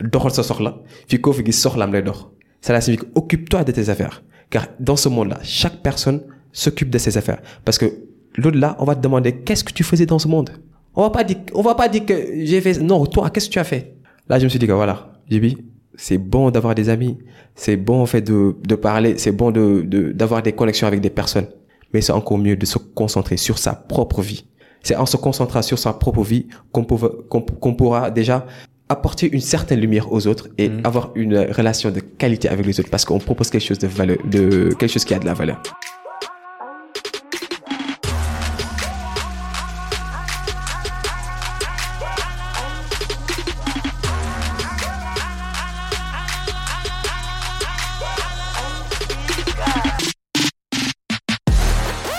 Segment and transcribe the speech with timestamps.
[0.00, 2.26] doxal sa soxla fi koo fi gis soxlaam lay dox.
[2.60, 4.22] Cela signifie que occupe-toi de tes affaires.
[4.50, 6.22] Car dans ce monde-là chaque personne
[6.52, 7.40] s'occupe de ses affaires.
[7.64, 7.86] Parce que
[8.36, 10.50] l'au-delà on va te demander qu'est-ce que tu faisais dans ce monde?
[10.94, 12.14] On va pas dire on va pas dire que
[12.44, 13.94] j'ai fait non toi qu'est-ce que tu as fait?
[14.28, 15.56] Là je me suis dit que voilà Jibi
[15.94, 17.18] c'est bon d'avoir des amis.
[17.54, 19.18] C'est bon en fait de de parler.
[19.18, 21.46] C'est bon de de d'avoir des connexions avec des personnes.
[21.92, 24.46] Mais c'est encore mieux de se concentrer sur sa propre vie.
[24.82, 28.46] C'est en se concentrant sur sa propre vie qu'on pourra déjà
[28.90, 30.80] apporter une certaine lumière aux autres et Mhm.
[30.84, 34.18] avoir une relation de qualité avec les autres parce qu'on propose quelque chose de valeur,
[34.24, 35.62] de quelque chose qui a de la valeur.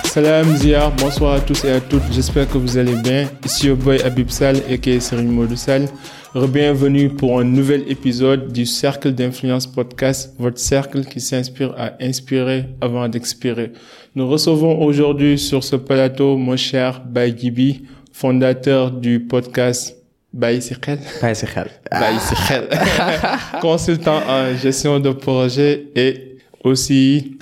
[0.04, 3.28] Salam Zia, bonsoir à tous et à toutes, j'espère que vous allez bien.
[3.44, 5.88] Ici au boy Abib Sal et qui est Serine Modou Sal.
[6.34, 12.70] Bienvenue pour un nouvel épisode du Cercle d'influence podcast, votre cercle qui s'inspire à inspirer
[12.80, 13.70] avant d'expirer.
[14.14, 17.84] Nous recevons aujourd'hui sur ce plateau mon cher Baye Gibi,
[18.14, 19.94] fondateur du podcast
[20.32, 21.00] Baye Sikhel.
[21.20, 21.68] Pas c'est réel.
[21.90, 22.66] Baye Sikhel.
[23.60, 27.36] consultant en gestion de projet et aussi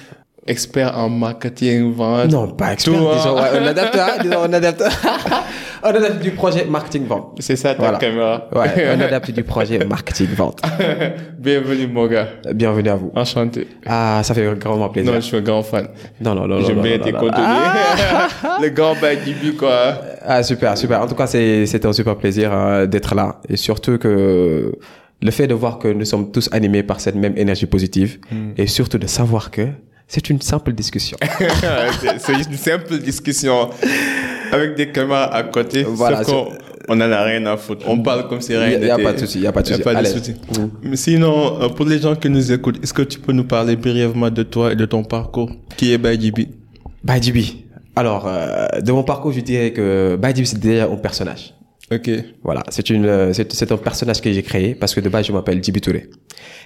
[0.51, 2.31] expert en marketing, vente.
[2.31, 2.95] Non, pas expert.
[2.95, 3.13] Tout, hein.
[3.17, 4.83] disons, ouais, on adapte, hein, disons, on adapte.
[5.83, 7.37] on adapte du projet marketing vente.
[7.39, 7.99] C'est ça ta Voilà.
[7.99, 8.49] caméra.
[8.55, 10.61] Ouais, on adapte du projet marketing vente.
[11.39, 12.29] Bienvenue mon gars.
[12.53, 13.13] Bienvenue à vous.
[13.15, 13.67] Enchanté.
[13.87, 15.13] Ah, ça fait grandement plaisir.
[15.13, 15.89] Non, je suis un grand fan.
[16.21, 17.35] Non, non, non, non, bien non, contenus.
[18.43, 18.51] non.
[18.63, 19.95] Le grand Bagibi quoi.
[20.23, 21.01] Ah super, super.
[21.01, 24.73] En tout cas, c'est c'était un super plaisir euh, d'être là et surtout que
[25.23, 28.53] le fait de voir que nous sommes tous animés par cette même énergie positive Hmm.
[28.57, 29.67] et surtout de savoir que
[30.11, 31.17] c'est une simple discussion.
[32.19, 33.71] C'est- une simple discussion
[34.51, 35.85] avec des caméras à côté.
[35.85, 36.23] Voilà,
[36.89, 37.87] on en a rien à foutre.
[37.89, 39.05] On parle comme si rien Il y a n'était.
[39.05, 39.83] pas de souci, il y a pas de souci.
[39.83, 40.35] pas de souci.
[40.95, 44.31] Sinon, euh, pour les gens qui nous écoutent, est-ce que tu peux nous parler brièvement
[44.31, 45.53] de toi et de ton parcours?
[45.77, 46.49] Qui est Bagibi
[47.05, 47.67] Badibi.
[47.95, 51.55] Alors, euh, de mon parcours, je dirais que Badibi c'est déjà un personnage.
[51.93, 52.11] Ok.
[52.43, 55.33] Voilà, c'est une, euh, c'est, un personnage que j'ai créé parce que de base je
[55.33, 56.11] m'appelle Djibi Touré.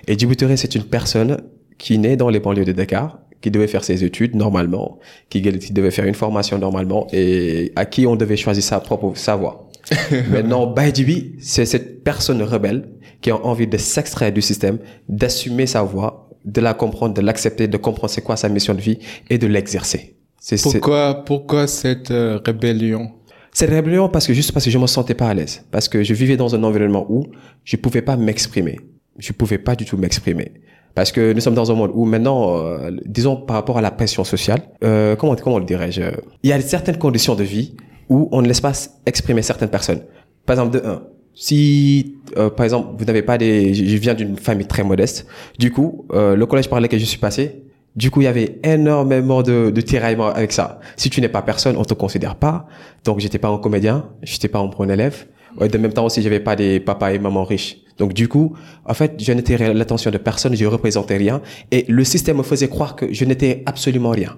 [0.08, 1.36] Et Djibi Touré c'est une personne
[1.78, 5.72] qui naît dans les banlieues de Dakar, qui devait faire ses études normalement, qui, qui
[5.74, 9.68] devait faire une formation normalement et à qui on devait choisir sa propre sa voie.
[10.30, 12.88] Maintenant, Baye Djibi, c'est cette personne rebelle
[13.20, 14.78] qui a envie de s'extraire du système,
[15.10, 18.80] d'assumer sa voie, de la comprendre, de l'accepter, de comprendre c'est quoi sa mission de
[18.80, 20.16] vie et de l'exercer.
[20.62, 23.12] Pourquoi, pourquoi cette euh, rébellion?
[23.52, 26.02] Cette rébellion parce que juste parce que je me sentais pas à l'aise, parce que
[26.02, 27.26] je vivais dans un environnement où
[27.62, 28.80] je pouvais pas m'exprimer,
[29.18, 30.52] je pouvais pas du tout m'exprimer,
[30.94, 33.90] parce que nous sommes dans un monde où maintenant, euh, disons par rapport à la
[33.90, 36.02] pression sociale, euh, comment comment le dirais-je,
[36.42, 37.74] il y a certaines conditions de vie
[38.08, 38.72] où on ne laisse pas
[39.06, 40.02] exprimer certaines personnes.
[40.46, 41.02] Par exemple, de un,
[41.34, 45.26] si euh, par exemple vous n'avez pas des, je viens d'une famille très modeste,
[45.58, 47.64] du coup euh, le collège par lequel je suis passé,
[47.96, 50.80] du coup, il y avait énormément de, de tiraillements avec ça.
[50.96, 52.66] Si tu n'es pas personne, on te considère pas.
[53.04, 55.26] Donc, j'étais pas un comédien, j'étais pas un bon élève.
[55.60, 57.83] De même temps aussi, j'avais pas des papas et mamans riches.
[57.98, 61.40] Donc, du coup, en fait, je n'étais l'attention de personne, je représentais rien.
[61.70, 64.34] Et le système me faisait croire que je n'étais absolument rien.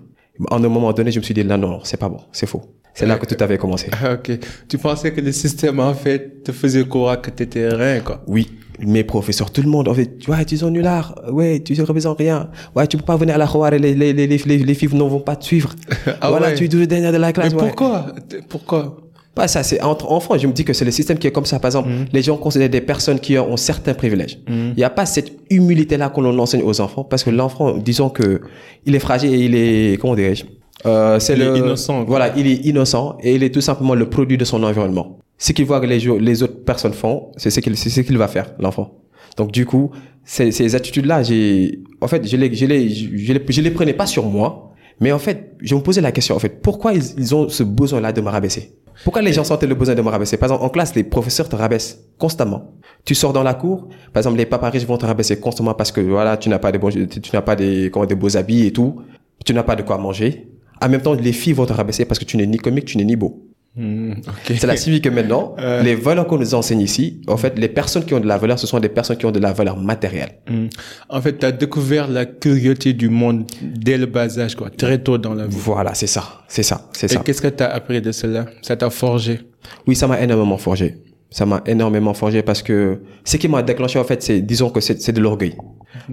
[0.50, 2.46] En un moment donné, je me suis dit, non, non, non, c'est pas bon, c'est
[2.46, 2.62] faux.
[2.92, 3.88] C'est là que tout avait commencé.
[4.12, 4.38] Ok.
[4.68, 8.22] Tu pensais que le système, en fait, te faisait croire que t'étais rien, quoi?
[8.26, 11.82] Oui, mes professeurs, tout le monde, en fait, ouais, tu es nulard, ouais, tu ne
[11.82, 14.36] représentes rien, ouais, tu peux pas venir à la Khouar et les, les, les, les,
[14.38, 15.74] les, les filles ne vont pas te suivre.
[16.20, 16.54] Ah voilà, ouais.
[16.54, 17.52] tu es toujours dernier de la Mais classe.
[17.54, 17.58] ouais.
[17.58, 18.06] pourquoi?
[18.48, 18.96] Pourquoi?
[19.36, 20.38] Pas ça, c'est entre enfants.
[20.38, 21.58] Je me dis que c'est le système qui est comme ça.
[21.60, 24.40] Par exemple, les gens considèrent des personnes qui ont certains privilèges.
[24.48, 28.08] Il n'y a pas cette humilité-là qu'on en enseigne aux enfants parce que l'enfant, disons
[28.08, 28.40] que
[28.86, 30.44] il est fragile et il est, comment dirais-je,
[30.86, 32.16] euh, c'est le, innocent, quoi.
[32.16, 35.18] Voilà, il est innocent et il est tout simplement le produit de son environnement.
[35.36, 38.16] Ce qu'il voit que les, les autres personnes font, c'est ce qu'il, c'est ce qu'il
[38.16, 38.94] va faire, l'enfant.
[39.36, 39.90] Donc du coup,
[40.24, 43.92] ces, ces attitudes-là, j'ai, en fait, je les, je les, je les, je les prenais
[43.92, 47.04] pas sur moi, mais en fait, je me posais la question, en fait, pourquoi ils,
[47.18, 48.76] ils ont ce besoin-là de me rabaisser?
[49.04, 50.36] Pourquoi les gens sentaient le besoin de me rabaisser?
[50.38, 52.72] Par exemple, en classe, les professeurs te rabaissent constamment.
[53.04, 55.92] Tu sors dans la cour, par exemple, les papas riches vont te rabaisser constamment parce
[55.92, 58.36] que voilà, tu n'as pas de bons, tu tu n'as pas des, comment, des beaux
[58.36, 59.02] habits et tout,
[59.44, 60.48] tu n'as pas de quoi manger.
[60.82, 62.96] En même temps, les filles vont te rabaisser parce que tu n'es ni comique, tu
[62.96, 63.45] n'es ni beau.
[63.76, 64.56] Hmm, Ok.
[64.58, 65.82] Cela signifie que maintenant, Euh.
[65.82, 68.58] les valeurs qu'on nous enseigne ici, en fait, les personnes qui ont de la valeur,
[68.58, 70.38] ce sont des personnes qui ont de la valeur matérielle.
[70.48, 70.66] Hmm.
[71.10, 74.98] En fait, tu as découvert la curiosité du monde dès le bas âge, quoi, très
[75.02, 75.56] tôt dans la vie.
[75.58, 77.20] Voilà, c'est ça, c'est ça, c'est Et ça.
[77.24, 78.46] qu'est-ce que tu as appris de cela?
[78.62, 79.40] Ça t'a forgé?
[79.86, 80.94] Oui, ça m'a énormément forgé.
[81.30, 84.80] Ça m'a énormément forgé parce que ce qui m'a déclenché, en fait, c'est, disons que
[84.80, 85.54] c'est c'est de l'orgueil.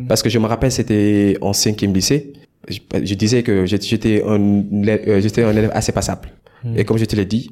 [0.10, 2.34] Parce que je me rappelle, c'était en cinquième lycée.
[2.68, 6.30] Je, je disais que j'étais un, euh, j'étais un élève assez passable.
[6.76, 7.52] Et comme je te l'ai dit,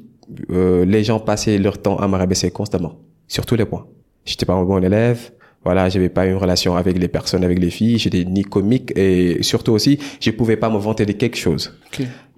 [0.50, 2.98] euh, les gens passaient leur temps à me rabaisser constamment.
[3.28, 3.86] Sur tous les points.
[4.24, 5.32] J'étais pas un bon élève.
[5.64, 7.98] Voilà, j'avais pas une relation avec les personnes, avec les filles.
[7.98, 11.72] J'étais ni comique et surtout aussi, je pouvais pas me vanter de quelque chose.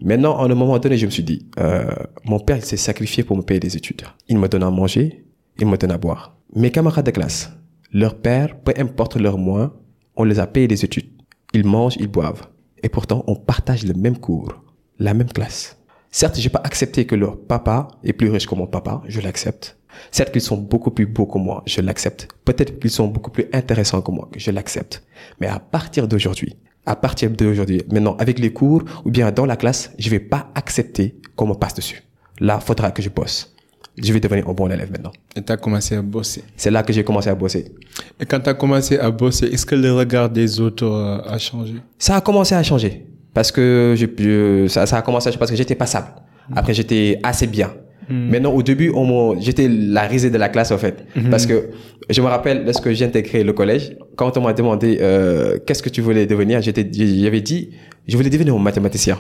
[0.00, 1.86] Maintenant, en un moment donné, je me suis dit, euh,
[2.24, 4.02] mon père, il s'est sacrifié pour me payer des études.
[4.28, 5.24] Il me donne à manger,
[5.58, 6.36] il me donne à boire.
[6.54, 7.50] Mes camarades de classe,
[7.92, 9.70] leur père, peu importe leur moyens,
[10.16, 11.08] on les a payé des études.
[11.54, 12.48] Ils mangent, ils boivent.
[12.82, 14.62] Et pourtant, on partage le même cours,
[14.98, 15.78] la même classe.
[16.16, 19.76] Certes, j'ai pas accepté que leur papa est plus riche que mon papa, je l'accepte.
[20.12, 22.28] Certes qu'ils sont beaucoup plus beaux que moi, je l'accepte.
[22.44, 25.02] Peut-être qu'ils sont beaucoup plus intéressants que moi, je l'accepte.
[25.40, 26.54] Mais à partir d'aujourd'hui,
[26.86, 30.52] à partir d'aujourd'hui, maintenant, avec les cours ou bien dans la classe, je vais pas
[30.54, 32.04] accepter qu'on me passe dessus.
[32.38, 33.52] Là, faudra que je bosse.
[34.00, 35.10] Je vais devenir un bon élève maintenant.
[35.34, 36.44] Et tu as commencé à bosser.
[36.56, 37.74] C'est là que j'ai commencé à bosser.
[38.20, 41.38] Et quand tu as commencé à bosser, est-ce que le regard des autres euh, a
[41.38, 41.74] changé?
[41.98, 43.04] Ça a commencé à changer.
[43.34, 46.08] Parce que je, je- ça, ça a commencé parce que j'étais passable.
[46.54, 47.72] Après, j'étais assez bien.
[48.08, 48.92] Maintenant, au début,
[49.40, 51.06] j'étais la risée de la classe, en fait.
[51.30, 51.70] Parce que
[52.10, 55.88] je me rappelle, lorsque j'ai intégré le collège, quand on m'a demandé euh, qu'est-ce que
[55.88, 57.70] tu voulais devenir, j'avais dit,
[58.06, 59.18] je voulais devenir un mathématicien.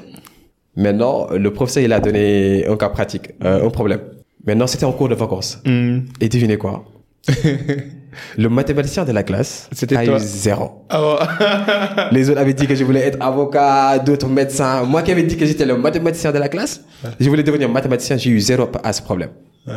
[0.76, 4.00] Maintenant, le professeur, il a donné un cas pratique, euh, un problème.
[4.46, 5.60] Maintenant, c'était en cours de vacances.
[5.64, 6.00] Hmm.
[6.20, 6.84] Et devinez quoi?
[8.38, 10.16] Le mathématicien de la classe C'était a toi.
[10.16, 10.84] eu zéro.
[10.88, 14.84] Ah Les autres avaient dit que je voulais être avocat, d'autres médecins.
[14.84, 16.80] Moi qui avais dit que j'étais le mathématicien de la classe,
[17.18, 19.30] je voulais devenir mathématicien, j'ai eu zéro à ce problème.
[19.66, 19.72] ouais.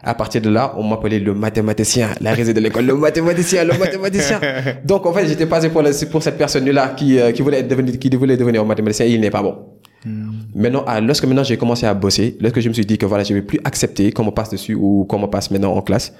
[0.00, 3.76] À partir de là, on m'appelait le mathématicien, la risée de l'école, le mathématicien, le
[3.76, 4.40] mathématicien.
[4.84, 7.68] Donc en fait, j'étais passé pour, le- pour cette personne-là qui, euh, qui voulait être
[7.68, 9.56] devenir, qui voulait devenir mathématicien et il n'est pas bon.
[10.54, 13.24] Maintenant, ah, lorsque maintenant j'ai commencé à bosser, lorsque je me suis dit que voilà,
[13.24, 16.14] je vais plus accepter qu'on me passe dessus ou qu'on me passe maintenant en classe,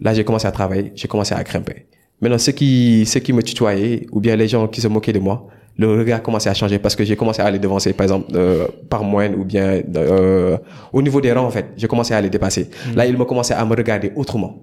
[0.00, 1.86] là j'ai commencé à travailler, j'ai commencé à grimper.
[2.20, 5.20] Maintenant, ceux qui, ceux qui me tutoyaient ou bien les gens qui se moquaient de
[5.20, 5.46] moi,
[5.78, 8.66] le regard commençait à changer parce que j'ai commencé à les devancer, par exemple, euh,
[8.90, 10.56] par moyenne ou bien euh,
[10.92, 12.68] au niveau des rangs en fait, j'ai commencé à les dépasser.
[12.96, 14.56] Là, ils m'ont commencé à me regarder autrement.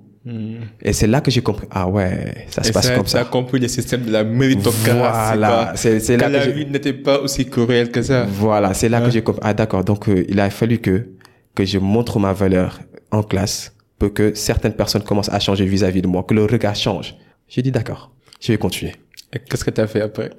[0.81, 3.19] Et c'est là que j'ai compris, ah ouais, ça se Et passe ça, comme ça
[3.19, 3.30] a ça.
[3.30, 4.89] compris le système de la méritocratie.
[5.38, 8.25] Voilà, c'est là que la vie n'était pas aussi cruelle que ça.
[8.27, 9.06] voilà, c'est là Ouais.
[9.06, 9.42] que j'ai compris.
[9.44, 11.07] Ah d'accord, donc euh, il a fallu que
[11.54, 12.80] que je montre ma valeur
[13.12, 16.75] en classe pour que certaines personnes commencent à changer vis-à-vis de moi, que le regard
[16.75, 17.16] change.
[17.48, 18.12] J'ai dit d'accord,
[18.42, 18.94] je vais continuer.
[19.31, 20.31] Et qu'est-ce que tu as fait après?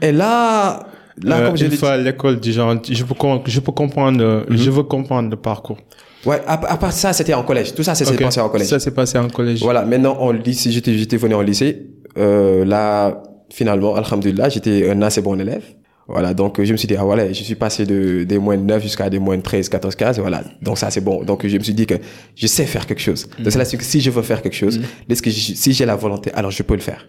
[0.00, 0.84] Et là,
[1.22, 3.14] là Euh, comme je Une fois à l'école, genre, je peux,
[3.46, 4.56] je peux comprendre, Mhm.
[4.56, 5.78] je veux comprendre le parcours.
[6.26, 7.74] Ouais, à, à part ça, c'était en collège.
[7.74, 8.20] Tout ça, c'est Ok.
[8.22, 8.68] passé en collège.
[8.68, 9.60] Ça s'est passé en collège.
[9.62, 11.86] Voilà, maintenant en lycée, j'étais j'étais venu en lycée.
[12.18, 15.62] Euh, là, finalement, alhamdulillah, j'étais un assez bon élève.
[16.08, 18.62] Voilà, donc je me suis dit, ah voilà, je suis passé de des moins de
[18.64, 20.42] 9 jusqu'à des moins de 13, 14, 15, voilà.
[20.60, 21.22] Donc ça, c'est bon.
[21.22, 21.94] Donc je me suis dit que
[22.34, 23.28] je sais faire quelque chose.
[23.38, 25.94] Donc c'est là si je veux faire quelque chose, est-ce que je- si j'ai la
[25.94, 27.06] volonté, alors je peux le faire.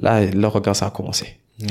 [0.00, 1.26] Là, le regard, ça a commencé.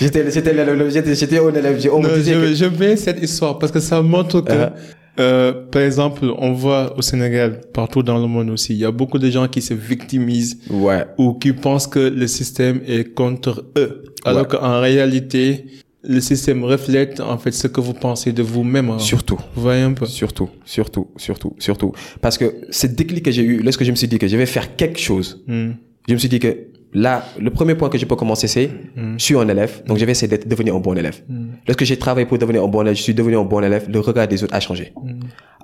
[0.00, 0.54] J'étais, j'étais,
[0.90, 1.88] j'étais, j'étais un élève.
[1.92, 4.52] On me Non, disait je, que- je mets cette histoire parce que ça montre que,
[4.52, 4.70] Uh-huh.
[5.18, 8.90] Euh, par exemple, on voit au Sénégal, partout dans le monde aussi, il y a
[8.90, 11.04] beaucoup de gens qui se victimisent Ouais.
[11.18, 14.04] ou qui pensent que le système est contre eux.
[14.24, 14.48] Alors Ouais.
[14.58, 15.66] qu'en réalité,
[16.02, 18.88] le système reflète en fait ce que vous pensez de vous-même.
[18.90, 18.98] hein.
[18.98, 19.38] Surtout.
[19.54, 20.06] Vous voyez un peu?
[20.06, 21.92] Surtout, surtout, surtout, surtout.
[22.22, 24.46] Parce que ce déclic que j'ai eu, lorsque je me suis dit que je vais
[24.46, 25.72] faire quelque chose, Hmm.
[26.08, 26.56] je me suis dit que
[26.92, 30.04] là, le premier point que je peux commencer, c'est je suis un élève, donc je
[30.04, 31.22] vais essayer d'être devenir un bon élève.
[31.66, 34.00] Lorsque j'ai travaillé pour devenir un bon élève, je suis devenu un bon élève, le
[34.00, 34.92] regard des autres a changé.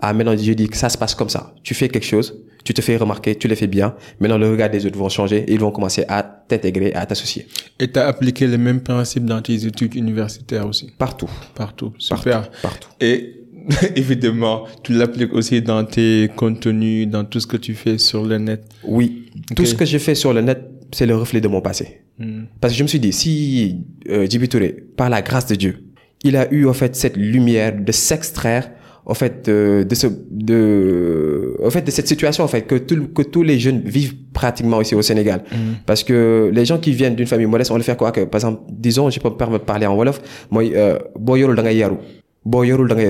[0.01, 1.55] Ah, maintenant, je dis que ça se passe comme ça.
[1.63, 3.95] Tu fais quelque chose, tu te fais remarquer, tu le fais bien.
[4.21, 7.47] Maintenant, le regard des autres vont changer et ils vont commencer à t'intégrer, à t'associer.
[7.81, 10.93] Et tu as appliqué le même principe dans tes études universitaires aussi?
[10.99, 11.31] Partout.
[11.55, 11.95] Partout.
[11.99, 12.51] Super.
[12.61, 12.89] Partout.
[13.01, 13.47] Et
[13.97, 18.39] évidemment, tu l'appliques aussi dans tes contenus, dans tout ce que tu fais sur le
[18.39, 18.65] net.
[18.85, 19.31] Oui.
[19.55, 22.03] Tout ce que je fais sur le net, c'est le reflet de mon passé.
[22.19, 22.45] Hmm.
[22.61, 25.85] Parce que je me suis dit, si euh, Touré, par la grâce de Dieu,
[26.25, 28.71] il a eu en fait cette lumière de s'extraire
[29.09, 33.07] en fait de, de ce de en fait de cette situation en fait que tout,
[33.15, 35.45] que tous les jeunes vivent pratiquement ici au Sénégal
[35.87, 38.41] parce que les gens qui viennent d'une famille modeste on le fait quoi que par
[38.41, 41.57] exemple disons je peux me parler en wolof moi euh, yaru.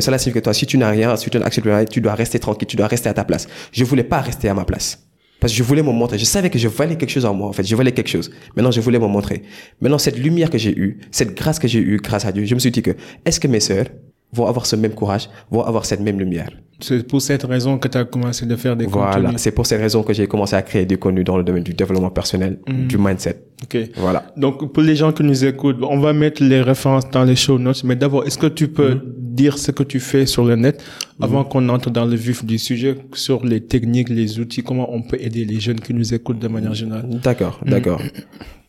[0.00, 2.68] cela signifie que toi si tu n'as rien si tu rien tu dois rester tranquille
[2.68, 5.05] tu dois rester à ta place je voulais pas rester à ma place
[5.40, 6.18] parce que je voulais me montrer.
[6.18, 7.62] Je savais que je valais quelque chose en moi, en fait.
[7.64, 8.30] Je valais quelque chose.
[8.56, 9.42] Maintenant, je voulais me montrer.
[9.80, 12.54] Maintenant, cette lumière que j'ai eue, cette grâce que j'ai eue grâce à Dieu, je
[12.54, 12.92] me suis dit que,
[13.24, 13.86] est-ce que mes sœurs
[14.32, 16.50] vont avoir ce même courage, vont avoir cette même lumière?
[16.80, 19.14] C'est pour cette raison que tu as commencé de faire des Voilà.
[19.22, 19.40] contenus.
[19.40, 21.72] C'est pour cette raison que j'ai commencé à créer du contenu dans le domaine du
[21.72, 23.40] développement personnel, du mindset.
[23.62, 23.78] Ok.
[23.96, 24.26] Voilà.
[24.36, 27.58] Donc, pour les gens qui nous écoutent, on va mettre les références dans les show
[27.58, 27.82] notes.
[27.84, 29.00] Mais d'abord, est-ce que tu peux
[29.36, 30.76] dire ce que tu fais sur le net
[31.20, 35.02] avant qu'on entre dans le vif du sujet sur les techniques, les outils, comment on
[35.02, 38.00] peut aider les jeunes qui nous écoutent de manière générale D'accord, d'accord.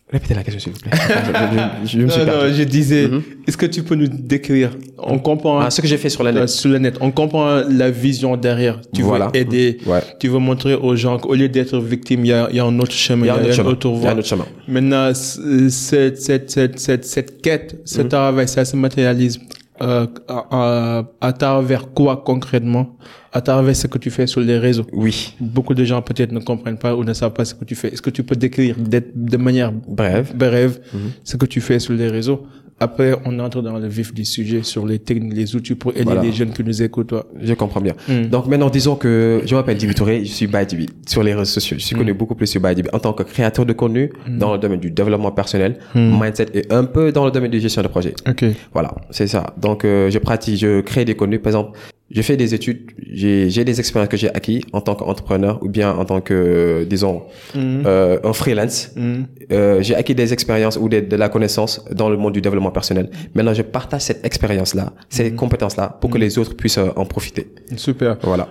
[0.09, 0.91] Répétez la question, s'il vous plaît.
[1.83, 2.47] je, je- je me suis Non, perdu.
[2.51, 3.21] non, je disais, Mhm.
[3.45, 6.31] est-ce que tu peux nous décrire On comprend Ah, ce que j'ai fait sur la
[6.31, 6.43] net.
[6.43, 8.79] euh, sur le net, on comprend la vision derrière.
[8.95, 9.25] Tu Voilà.
[9.33, 9.99] veux aider, Ouais.
[10.17, 12.63] tu veux montrer aux gens qu'au lieu d'être victime, il y a, il y a
[12.63, 13.69] un autre chemin, Il y a un autre chemin.
[13.71, 14.11] autre Il y a voie.
[14.11, 14.45] un autre chemin.
[14.69, 18.07] Maintenant, c- cette, cette, cette, cette, cette quête, ce Mhm.
[18.07, 19.37] travail, ça se matérialise
[19.81, 22.97] euh, à, à, à travers quoi concrètement?
[23.31, 24.85] À travers ce que tu fais sur les réseaux.
[24.93, 25.35] Oui.
[25.39, 27.89] Beaucoup de gens peut-être ne comprennent pas ou ne savent pas ce que tu fais.
[27.93, 30.35] Est-ce que tu peux décrire de, de manière Bref.
[30.35, 30.99] brève Mhm.
[31.23, 32.47] ce que tu fais sur les réseaux?
[32.79, 36.03] Après, on entre dans le vif du sujet sur les techniques, les outils pour aider
[36.03, 36.21] Voilà.
[36.21, 37.07] les jeunes qui nous écoutent.
[37.07, 37.25] Toi.
[37.41, 37.93] Je comprends bien.
[38.07, 38.25] Mm.
[38.27, 41.77] Donc maintenant, disons que je m'appelle Dibi Touré, je suis Badibi sur les réseaux sociaux.
[41.79, 44.59] Je suis connu beaucoup plus sur Badibi en tant que créateur de contenu dans le
[44.59, 48.13] domaine du développement personnel, mindset et un peu dans le domaine de gestion de projet.
[48.29, 48.45] Ok.
[48.73, 49.55] Voilà, c'est ça.
[49.57, 51.41] Donc euh, je pratique, je crée des contenus.
[51.41, 54.95] Par exemple, je fais des études, j'ai j'ai des expériences que j'ai acquis en tant
[54.95, 57.23] qu'entrepreneur ou bien en tant que, euh, disons,
[57.55, 58.91] euh, un freelance.
[58.95, 59.23] Mm.
[59.51, 63.09] Euh, j'ai acquis des expériences ou de la connaissance dans le monde du développement personnel.
[63.35, 67.47] Maintenant, je partage cette expérience-là, ces compétences-là, pour que les autres puissent euh, en profiter.
[67.75, 68.17] Super.
[68.23, 68.47] Voilà.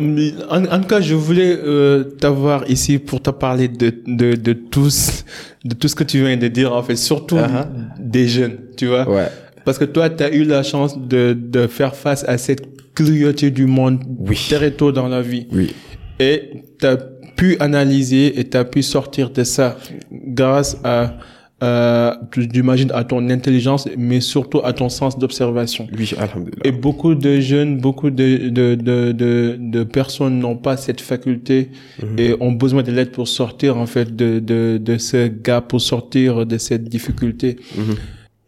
[0.00, 4.34] Euh, En, en tout cas, je voulais euh, t'avoir ici pour te parler de, de,
[4.34, 5.24] de, tous,
[5.64, 7.66] de tout ce que tu viens de dire, en fait, surtout Uh-huh.
[8.00, 9.06] des jeunes, tu vois.
[9.08, 9.28] Ouais.
[9.68, 13.50] Parce que toi, tu as eu la chance de, de faire face à cette cruauté
[13.50, 13.98] du monde
[14.28, 14.38] Oui.
[14.48, 15.46] très tôt dans la vie.
[15.52, 15.74] Oui.
[16.18, 16.36] Et
[16.80, 16.96] tu as
[17.36, 19.76] pu analyser et tu as pu sortir de ça
[20.10, 21.18] grâce à,
[21.62, 22.12] euh,
[22.54, 25.86] j'imagine, à ton intelligence, mais surtout à ton sens d'observation.
[25.98, 26.62] Oui, alhamdoulilah.
[26.64, 31.68] Et beaucoup de jeunes, beaucoup de, de, de, de, de personnes n'ont pas cette faculté
[32.16, 35.82] et ont besoin de l'aide pour sortir, en fait, de, de, de ce gap, pour
[35.82, 37.56] sortir de cette difficulté.
[37.76, 37.96] Mhm.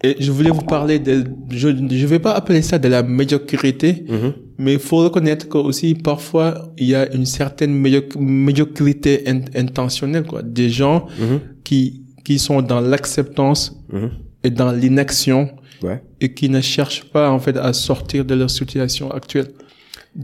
[0.03, 4.05] Et je voulais vous parler de, je, je vais pas appeler ça de la médiocrité,
[4.09, 4.33] Mhm.
[4.59, 9.43] mais il faut reconnaître que aussi parfois il y a une certaine médio- médiocrité in-
[9.55, 10.43] intentionnelle, quoi.
[10.43, 11.41] Des gens Mhm.
[11.65, 14.11] qui, qui sont dans l'acceptance Mhm.
[14.45, 15.51] et dans l'inaction
[15.83, 16.03] Ouais.
[16.21, 19.49] et qui ne cherchent pas en fait à sortir de leur situation actuelle.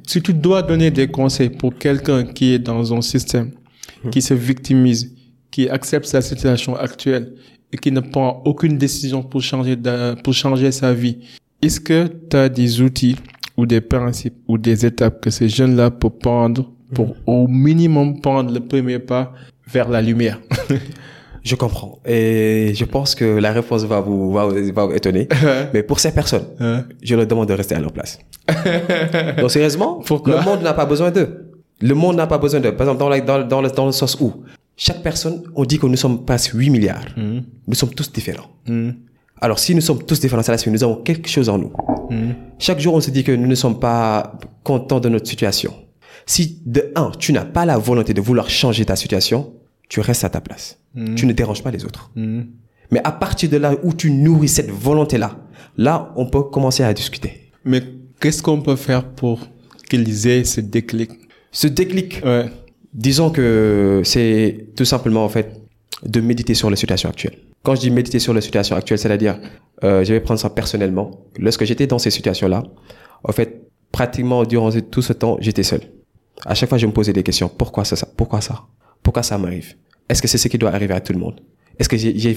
[0.06, 3.50] Si tu dois donner des conseils pour quelqu'un qui est dans un système,
[4.10, 5.14] qui se victimise,
[5.50, 7.34] qui accepte sa situation actuelle
[7.72, 9.76] et qui ne prend aucune décision pour changer
[10.22, 11.18] pour changer sa vie,
[11.62, 13.16] est-ce que tu as des outils
[13.56, 18.52] ou des principes ou des étapes que ces jeunes-là peuvent prendre pour au minimum prendre
[18.52, 19.32] le premier pas
[19.66, 20.40] vers la lumière?
[21.42, 22.00] Je comprends.
[22.04, 25.28] Et je pense que la réponse va vous, va, va vous étonner.
[25.72, 26.42] Mais pour ces personnes,
[27.00, 28.18] je leur demande de rester à leur place.
[29.38, 30.38] Donc sérieusement, Pourquoi?
[30.40, 31.52] le monde n'a pas besoin d'eux.
[31.80, 32.72] Le monde n'a pas besoin d'eux.
[32.74, 34.42] Par exemple, dans, la- dans, dans, le, dans le sens où
[34.76, 37.04] chaque personne, on dit que nous sommes presque 8 milliards.
[37.16, 37.44] Mhm.
[37.66, 38.50] Nous sommes tous différents.
[38.68, 38.94] Mhm.
[39.40, 41.72] Alors si nous sommes tous différents, ça nous avons quelque chose en nous.
[42.10, 42.34] Mhm.
[42.58, 45.74] Chaque jour, on se dit que nous ne sommes pas contents de notre situation.
[46.26, 49.54] Si de un, tu n'as pas la volonté de vouloir changer ta situation,
[49.88, 50.78] tu restes à ta place.
[51.14, 52.10] Tu ne déranges pas les autres.
[52.90, 55.36] Mais à partir de là où tu nourris cette volonté-là,
[55.76, 57.50] là, on peut commencer à discuter.
[57.64, 57.82] Mais
[58.18, 59.46] qu'est-ce qu'on peut faire pour
[59.90, 61.10] qu'ils aient ce déclic?
[61.52, 62.50] Ce déclic, Ouais.
[62.96, 65.60] Disons que c'est tout simplement en fait
[66.02, 67.38] de méditer sur la situation actuelle.
[67.62, 69.38] Quand je dis méditer sur la situation actuelle, c'est-à-dire,
[69.84, 71.10] euh, je vais prendre ça personnellement.
[71.38, 72.62] Lorsque j'étais dans ces situations-là,
[73.22, 75.80] en fait, pratiquement durant tout ce temps, j'étais seul.
[76.44, 77.48] À chaque fois, je me posais des questions.
[77.48, 78.64] Pourquoi ça, Pourquoi ça?
[79.02, 79.74] Pourquoi ça m'arrive?
[80.08, 81.40] Est-ce que c'est ce qui doit arriver à tout le monde?
[81.78, 82.34] Est-ce que j'ai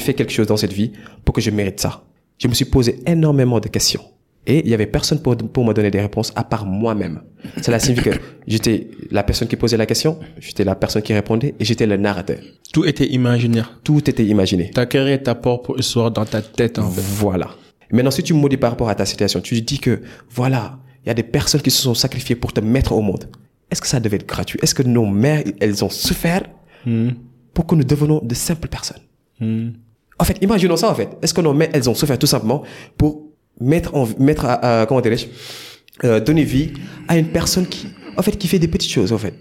[0.00, 0.92] fait quelque chose dans cette vie
[1.24, 2.04] pour que je mérite ça?
[2.38, 4.02] Je me suis posé énormément de questions.
[4.46, 7.22] Et il y avait personne pour, pour me donner des réponses à part moi-même.
[7.62, 11.54] Cela signifie que j'étais la personne qui posait la question, j'étais la personne qui répondait
[11.58, 12.38] et j'étais le narrateur.
[12.72, 13.80] Tout était imaginaire.
[13.84, 14.70] Tout était imaginé.
[14.74, 17.00] T'as créé ta propre histoire dans ta tête, en fait.
[17.00, 17.50] Voilà.
[17.90, 21.08] Maintenant, si tu me dis par rapport à ta situation, tu dis que, voilà, il
[21.08, 23.28] y a des personnes qui se sont sacrifiées pour te mettre au monde.
[23.70, 24.58] Est-ce que ça devait être gratuit?
[24.62, 26.42] Est-ce que nos mères, elles ont souffert
[26.86, 27.14] Mhm.
[27.54, 29.00] pour que nous devenions de simples personnes?
[29.40, 29.72] Mhm.
[30.18, 31.08] En fait, imaginons ça, en fait.
[31.22, 32.62] Est-ce que nos mères, elles ont souffert tout simplement
[32.98, 33.22] pour
[33.60, 35.26] mettre en, mettre à, à- comment dirais-je,
[36.04, 36.72] euh, donner vie
[37.08, 39.34] à une personne qui, en fait, qui fait des petites choses, en fait.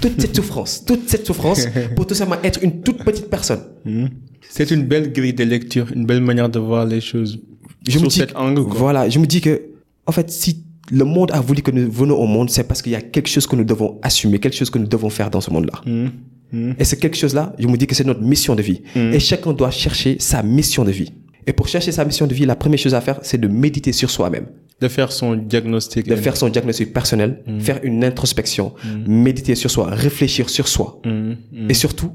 [0.00, 3.60] Toute cette souffrance, toute cette souffrance pour tout simplement être une toute petite personne.
[3.84, 4.08] Mhm.
[4.48, 7.38] C'est une belle grille de lecture, une belle manière de voir les choses.
[7.86, 8.74] je Sur me dis, cet angle, quoi.
[8.74, 9.62] voilà, je me dis que,
[10.06, 12.92] en fait, si le monde a voulu que nous venons au monde, c'est parce qu'il
[12.92, 15.40] y a quelque chose que nous devons assumer, quelque chose que nous devons faire dans
[15.40, 15.80] ce monde-là.
[15.86, 16.10] Mhm.
[16.52, 16.74] Mhm.
[16.78, 18.82] Et c'est quelque chose-là, je me dis que c'est notre mission de vie.
[18.96, 21.12] Et chacun doit chercher sa mission de vie.
[21.46, 23.92] Et pour chercher sa mission de vie, la première chose à faire, c'est de méditer
[23.92, 24.46] sur soi-même,
[24.80, 26.06] De faire son diagnostic.
[26.08, 28.72] de faire son diagnostic personnel, faire une introspection,
[29.06, 31.00] méditer sur soi, réfléchir sur soi.
[31.04, 31.36] Mhm.
[31.70, 32.12] Et surtout,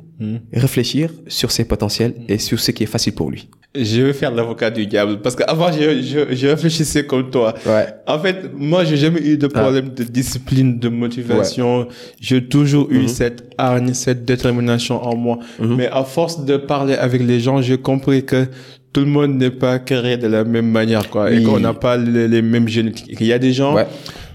[0.53, 3.49] réfléchir sur ses potentiels et sur ce qui est facile pour lui.
[3.75, 7.53] je vais faire l'avocat du diable parce qu'avant je, je, je réfléchissais comme toi.
[7.65, 7.85] Ouais.
[8.07, 11.87] En fait, moi j'ai jamais eu de problème de discipline, de motivation.
[12.19, 15.37] J'ai toujours eu cette hargne, cette détermination en moi.
[15.59, 18.47] Mais à force de parler avec les gens, j'ai compris que
[18.93, 21.97] tout le monde n'est pas créé de la même manière, quoi, et qu'on n'a pas
[21.97, 23.17] les, les mêmes génétiques.
[23.19, 23.85] Il y a des gens, Ouais.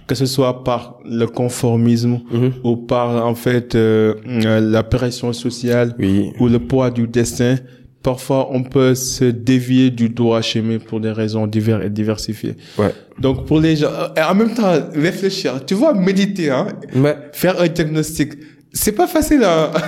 [0.06, 2.52] que ce soit par le conformisme Mhm.
[2.64, 6.30] ou par en fait euh, euh, la pression sociale Oui.
[6.38, 7.56] ou le poids du destin,
[8.02, 12.56] parfois on peut se dévier du droit chemin pour des raisons diverses et diversifiées.
[12.78, 12.92] Ouais.
[13.21, 16.66] Donc pour les gens, et en même temps réfléchir, tu vois, méditer, hein,
[16.97, 17.16] Ouais.
[17.32, 18.32] faire un diagnostic,
[18.73, 19.45] c'est pas facile.
[19.45, 19.71] Hein.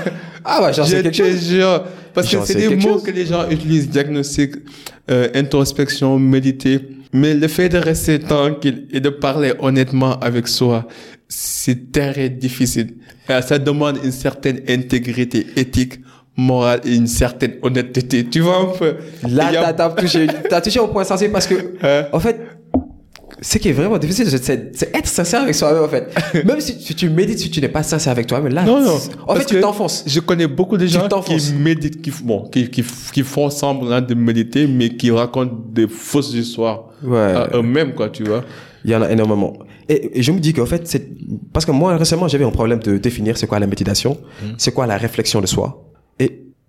[0.46, 1.48] Ah bah, j'en sais Je quelque te chose.
[1.48, 3.02] jure, parce que c'est des mots chose.
[3.02, 4.56] que les gens utilisent, diagnostic,
[5.10, 6.80] euh, introspection, méditer.
[7.14, 10.86] Mais le fait de rester tranquille et de parler honnêtement avec soi,
[11.28, 12.94] c'est très difficile.
[13.30, 16.00] Euh, Ça demande une certaine intégrité éthique,
[16.36, 18.26] morale et une certaine honnêteté.
[18.28, 18.96] Tu vois un peu?
[19.26, 22.06] Là, a- t'as, touché, t'as touché au point sensible parce que, Hein?
[22.12, 22.38] en fait,
[23.40, 26.08] ce qui est vraiment difficile, c'est, être sincère avec soi-même, en fait.
[26.44, 28.98] Même si tu, tu médites, si tu n'es pas sincère avec toi-même, là, Non, non.
[29.26, 30.04] en fait, tu t'enfonces.
[30.06, 34.14] Je connais beaucoup de gens qui méditent, qui, bon, qui, qui, qui font semblant de
[34.14, 37.18] méditer, mais qui racontent des fausses histoires Ouais.
[37.18, 38.44] à eux-mêmes, quoi, tu vois.
[38.84, 39.52] Il y en a énormément.
[39.88, 41.06] Et, et je me dis qu'en fait, c'est,
[41.52, 44.16] parce que moi, récemment, j'avais un problème de définir c'est quoi la méditation,
[44.56, 45.82] c'est quoi la réflexion de soi.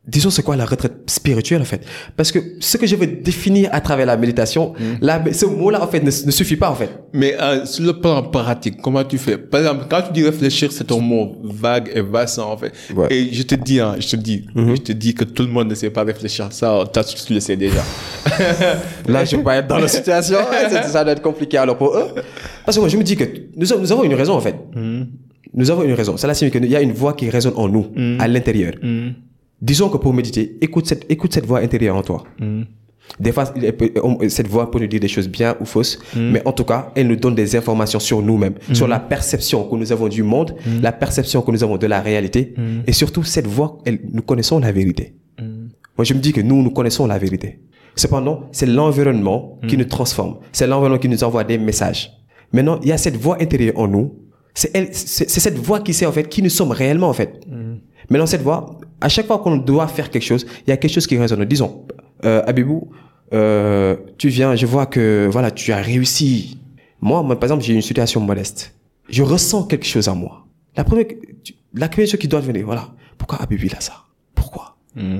[0.07, 1.81] Disons, c'est quoi la retraite spirituelle, en fait?
[2.15, 5.88] Parce que ce que je veux définir à travers la méditation, là, ce mot-là, en
[5.88, 6.89] fait, ne, ne suffit pas, en fait.
[7.12, 9.38] Mais euh, sur le plan pratique, comment tu fais?
[9.38, 12.71] Par exemple, quand tu dis réfléchir, c'est un mot vague et vaste en fait.
[12.95, 13.07] Ouais.
[13.09, 15.69] Et je te dis, hein, je te dis, je te dis que tout le monde
[15.69, 16.50] ne sait pas réfléchir.
[16.51, 17.81] Ça, tu le sais déjà.
[19.07, 20.38] Là, je peux pas être dans la situation.
[20.88, 22.07] ça doit être compliqué alors pour eux.
[22.65, 23.24] Parce que moi, je me dis que
[23.55, 24.55] nous, avons- nous avons une raison, en fait.
[25.53, 26.17] Nous avons une raison.
[26.17, 27.88] Cela signifie qu'il y a une voix qui résonne en nous,
[28.19, 28.74] à l'intérieur.
[29.62, 32.24] Disons que pour méditer, écoute cette, écoute cette voix intérieure en toi.
[33.19, 33.45] Des fois,
[34.27, 37.07] cette voix peut nous dire des choses bien ou fausses, mais en tout cas, elle
[37.07, 40.91] nous donne des informations sur nous-mêmes, sur la perception que nous avons du monde, la
[40.91, 42.55] perception que nous avons de la réalité,
[42.88, 45.15] et surtout, cette voix, elle, nous connaissons la vérité.
[45.97, 47.59] Moi, je me dis que nous, nous connaissons la vérité.
[47.95, 50.39] Cependant, c'est l'environnement qui nous transforme.
[50.51, 52.12] C'est l'environnement qui nous envoie des messages.
[52.51, 54.15] Maintenant, il y a cette voix intérieure en nous.
[54.53, 57.39] C'est cette voix qui sait, en fait, qui nous sommes réellement, en fait.
[58.09, 60.93] Maintenant, cette voix, à chaque fois qu'on doit faire quelque chose, il y a quelque
[60.97, 61.45] chose qui résonne.
[61.45, 61.71] Disons,
[62.25, 62.80] euh, Abibou,
[63.34, 66.60] euh, tu viens, je vois que, voilà, tu as réussi.
[67.01, 68.73] Moi, moi, par exemple, j'ai une situation modeste.
[69.10, 70.34] Je ressens quelque chose en moi.
[70.77, 71.06] La première,
[71.43, 72.86] tu- la première chose qui doit venir, voilà.
[73.19, 73.93] Pourquoi Abibou, il a ça?
[74.34, 74.65] Pourquoi?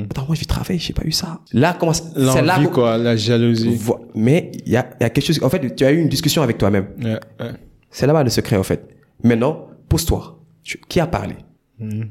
[0.10, 1.42] Attends, moi, j'ai travaillé, j'ai pas eu ça.
[1.54, 2.02] Là, commence,
[2.34, 3.78] c'est là quoi, la jalousie.
[4.16, 5.40] Mais il y a, il y a quelque chose.
[5.44, 6.88] En fait, tu as eu une discussion avec toi-même.
[7.92, 8.82] C'est là-bas le secret, en fait.
[9.24, 10.40] Maintenant, pose-toi.
[10.90, 11.36] Qui a parlé?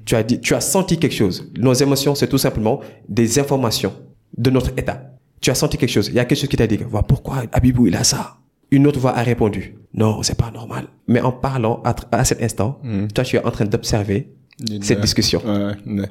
[0.05, 1.50] Tu as dit, tu as senti quelque chose.
[1.59, 3.92] Nos émotions, c'est tout simplement des informations
[4.37, 5.11] de notre état.
[5.40, 6.09] Tu as senti quelque chose.
[6.09, 8.37] Il y a quelque chose qui t'a dit, voilà, pourquoi Abibou, il a ça?
[8.70, 10.88] Une autre voix a répondu, non, c'est pas normal.
[11.07, 12.81] Mais en parlant à, à cet instant,
[13.14, 14.33] toi, tu es en train d'observer
[14.81, 15.40] cette discussion.
[15.46, 16.07] Ouais.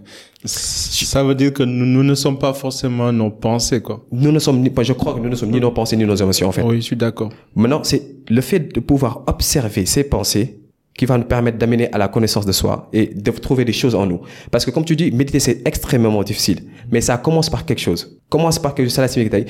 [0.46, 4.06] Ça veut dire que nous, nous ne sommes pas forcément nos pensées, quoi.
[4.12, 6.16] Nous ne sommes ni, je crois que nous ne sommes ni nos pensées ni nos
[6.16, 6.62] émotions, en fait.
[6.62, 7.30] Oui, je suis d'accord.
[7.56, 10.60] Maintenant, c'est le fait de pouvoir observer ces pensées
[10.98, 13.96] qui va nous permettre d'amener à la connaissance de soi et de trouver des choses
[13.96, 14.22] en nous.
[14.52, 16.62] Parce que comme tu dis, méditer, c'est extrêmement difficile.
[16.92, 18.20] Mais ça commence par quelque chose.
[18.30, 18.94] Commence par quelque chose.
[18.96, 19.46] Ça, la signifie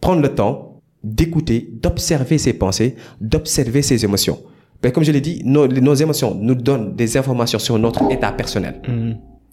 [0.00, 4.38] prendre le temps d'écouter, d'observer ses pensées, d'observer ses émotions.
[4.82, 8.32] Ben, comme je l'ai dit, nos, nos émotions nous donnent des informations sur notre état
[8.32, 8.80] personnel.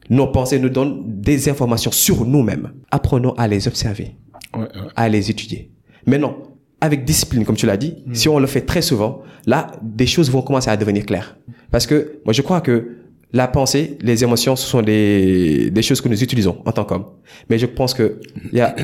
[0.09, 2.71] Nos pensées nous donnent des informations sur nous-mêmes.
[2.91, 4.15] Apprenons à les observer
[4.55, 4.67] Ouais, ouais.
[4.95, 5.71] à les étudier.
[6.07, 6.35] Maintenant,
[6.81, 10.29] avec discipline, comme tu l'as dit, si on le fait très souvent, là, des choses
[10.31, 11.37] vont commencer à devenir claires.
[11.71, 12.95] Parce que moi, je crois que
[13.33, 17.05] la pensée, les émotions, ce sont des, des choses que nous utilisons en tant qu'hommes.
[17.49, 18.19] Mais je pense que
[18.51, 18.75] il y a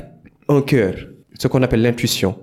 [0.50, 0.94] un cœur,
[1.40, 2.36] ce qu'on appelle l'intuition.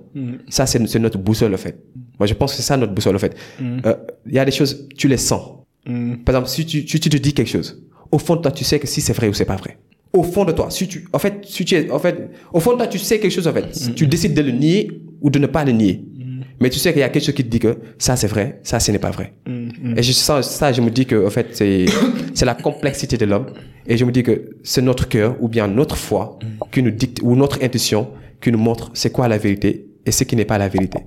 [0.49, 1.77] Ça, c'est notre boussole, en fait.
[2.19, 3.35] Moi, je pense que c'est ça notre boussole, en fait.
[3.61, 3.95] Euh,
[4.27, 5.59] Il y a des choses, tu les sens.
[5.85, 8.63] Par exemple, si tu, tu, tu te dis quelque chose, au fond de toi, tu
[8.63, 9.77] sais que si c'est vrai ou c'est pas vrai.
[10.13, 12.73] Au fond de toi, si tu, en fait, si tu es, en fait, au fond
[12.73, 13.73] de toi, tu sais quelque chose, en fait.
[13.75, 14.91] Si Tu décides de le nier
[15.23, 16.03] ou de ne pas le nier.
[16.59, 18.59] Mais tu sais qu'il y a quelque chose qui te dit que ça c'est vrai,
[18.63, 19.33] ça ce n'est pas vrai.
[19.97, 21.85] Et je sens ça, je me dis que, en fait, c'est,
[22.35, 23.47] c'est la complexité de l'homme.
[23.87, 26.37] Et je me dis que c'est notre cœur ou bien notre foi
[26.71, 28.09] qui nous dicte, ou notre intuition
[28.39, 30.99] qui nous montre c'est quoi la vérité et ce qui n'est pas la vérité.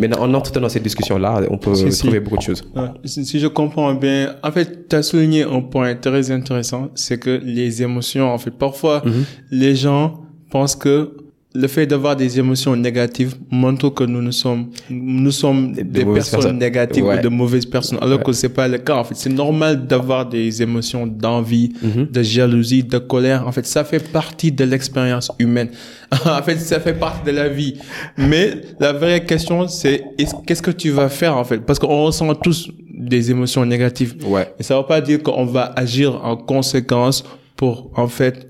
[0.00, 1.98] Maintenant, en entrant dans cette discussion-là, on peut Si, si.
[1.98, 2.62] trouver beaucoup de choses.
[3.04, 7.18] Si, si je comprends bien, en fait, tu as souligné un point très intéressant, c'est
[7.18, 9.02] que les émotions, en fait, parfois,
[9.50, 11.16] les gens pensent que
[11.56, 16.14] le fait d'avoir des émotions négatives montre que nous, nous sommes, nous sommes Des- personnes
[16.40, 16.58] personnes.
[16.58, 17.18] négatives Ouais.
[17.18, 18.96] ou de mauvaises personnes, alors que c'est pas le cas.
[18.96, 22.08] En fait, c'est normal d'avoir des émotions d'envie, Mhm.
[22.10, 23.46] de jalousie, de colère.
[23.46, 25.68] En fait, ça fait partie de l'expérience humaine.
[26.26, 27.74] en fait, ça fait partie de la vie.
[28.18, 31.58] Mais la vraie question, c'est est-ce- qu'est-ce que tu vas faire, en fait?
[31.58, 34.16] Parce qu'on ressent tous des émotions négatives.
[34.26, 34.52] Ouais.
[34.58, 37.22] Et ça veut pas dire qu'on va agir en conséquence
[37.56, 38.48] pour, en fait,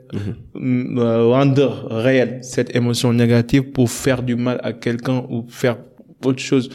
[0.55, 5.77] mm, euh, rendre réelle cette émotion négative pour faire du mal à quelqu'un ou faire
[6.25, 6.71] autre chose.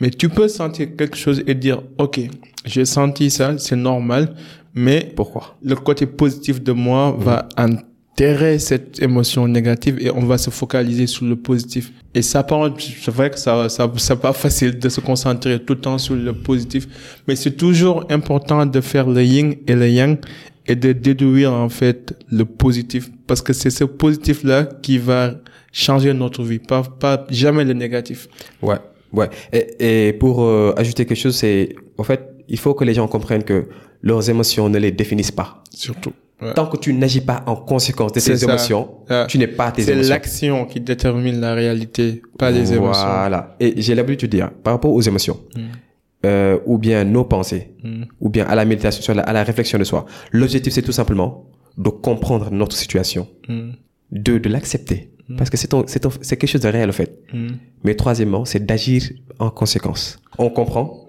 [0.00, 2.20] Mais tu peux sentir quelque chose et dire, OK,
[2.64, 4.34] j'ai senti ça, c'est normal,
[4.74, 5.56] mais Pourquoi?
[5.62, 11.06] le côté positif de moi va enterrer cette émotion négative et on va se focaliser
[11.06, 11.92] sur le positif.
[12.12, 12.44] Et ça,
[12.78, 16.16] c'est vrai que ça, ça, c'est pas facile de se concentrer tout le temps sur
[16.16, 16.88] le positif,
[17.28, 20.18] mais c'est toujours important de faire le yin et le yang
[20.68, 23.10] et de déduire, en fait, le positif.
[23.26, 25.34] Parce que c'est ce positif-là qui va
[25.72, 28.28] changer notre vie, pas, pas jamais le négatif.
[28.62, 28.76] Ouais,
[29.12, 29.28] ouais.
[29.52, 33.08] Et, et pour euh, ajouter quelque chose, c'est en fait, il faut que les gens
[33.08, 33.66] comprennent que
[34.02, 35.62] leurs émotions ne les définissent pas.
[35.74, 36.12] Surtout.
[36.40, 36.54] Ouais.
[36.54, 38.88] Tant que tu n'agis pas en conséquence de C'est tes émotions,
[39.26, 40.10] tu n'es pas tes C'est émotions.
[40.10, 43.06] l'action qui détermine la réalité, pas les émotions.
[43.08, 43.56] Voilà.
[43.58, 45.60] Et j'ai l'habitude de dire, par rapport aux émotions, Mm.
[46.26, 48.02] Euh, ou bien nos pensées, Mm.
[48.20, 50.92] ou bien à la méditation, sur la- à la réflexion de soi, l'objectif c'est tout
[50.92, 51.44] simplement
[51.76, 53.70] de comprendre notre situation, Mm.
[54.12, 55.10] de, de l'accepter.
[55.36, 55.68] Parce que c'est
[56.22, 57.18] c'est quelque chose de réel en fait.
[57.84, 59.02] Mais troisièmement, c'est d'agir
[59.38, 60.18] en conséquence.
[60.38, 61.06] On comprend,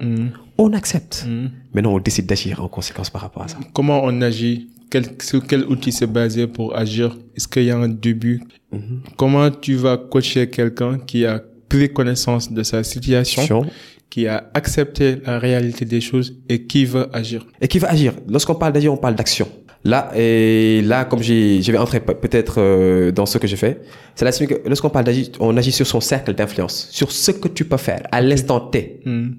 [0.57, 1.25] on accepte.
[1.73, 3.57] Maintenant, on décide d'agir en conséquence par rapport à ça.
[3.73, 4.67] Comment on agit?
[4.91, 7.17] Quel, Sur quel outil c'est basé pour agir?
[7.35, 8.41] Est-ce qu'il y a un début?
[8.73, 9.01] Mhm.
[9.15, 13.65] Comment tu vas coacher quelqu'un qui a pris connaissance de sa situation.
[14.09, 18.13] Qui a accepté la réalité des choses et qui veut agir Et qui va agir.
[18.27, 19.47] Lorsqu'on parle d'agir, on parle d'action.
[19.85, 23.55] Là, et là, comme j'ai, je vais entrer pe- peut-être euh, dans ce que j'ai
[23.55, 23.81] fait,
[24.15, 27.47] c'est là que lorsqu'on parle d'agir, on agit sur son cercle d'influence, sur ce que
[27.47, 28.99] tu peux faire à l'instant T.
[29.05, 29.29] Mm.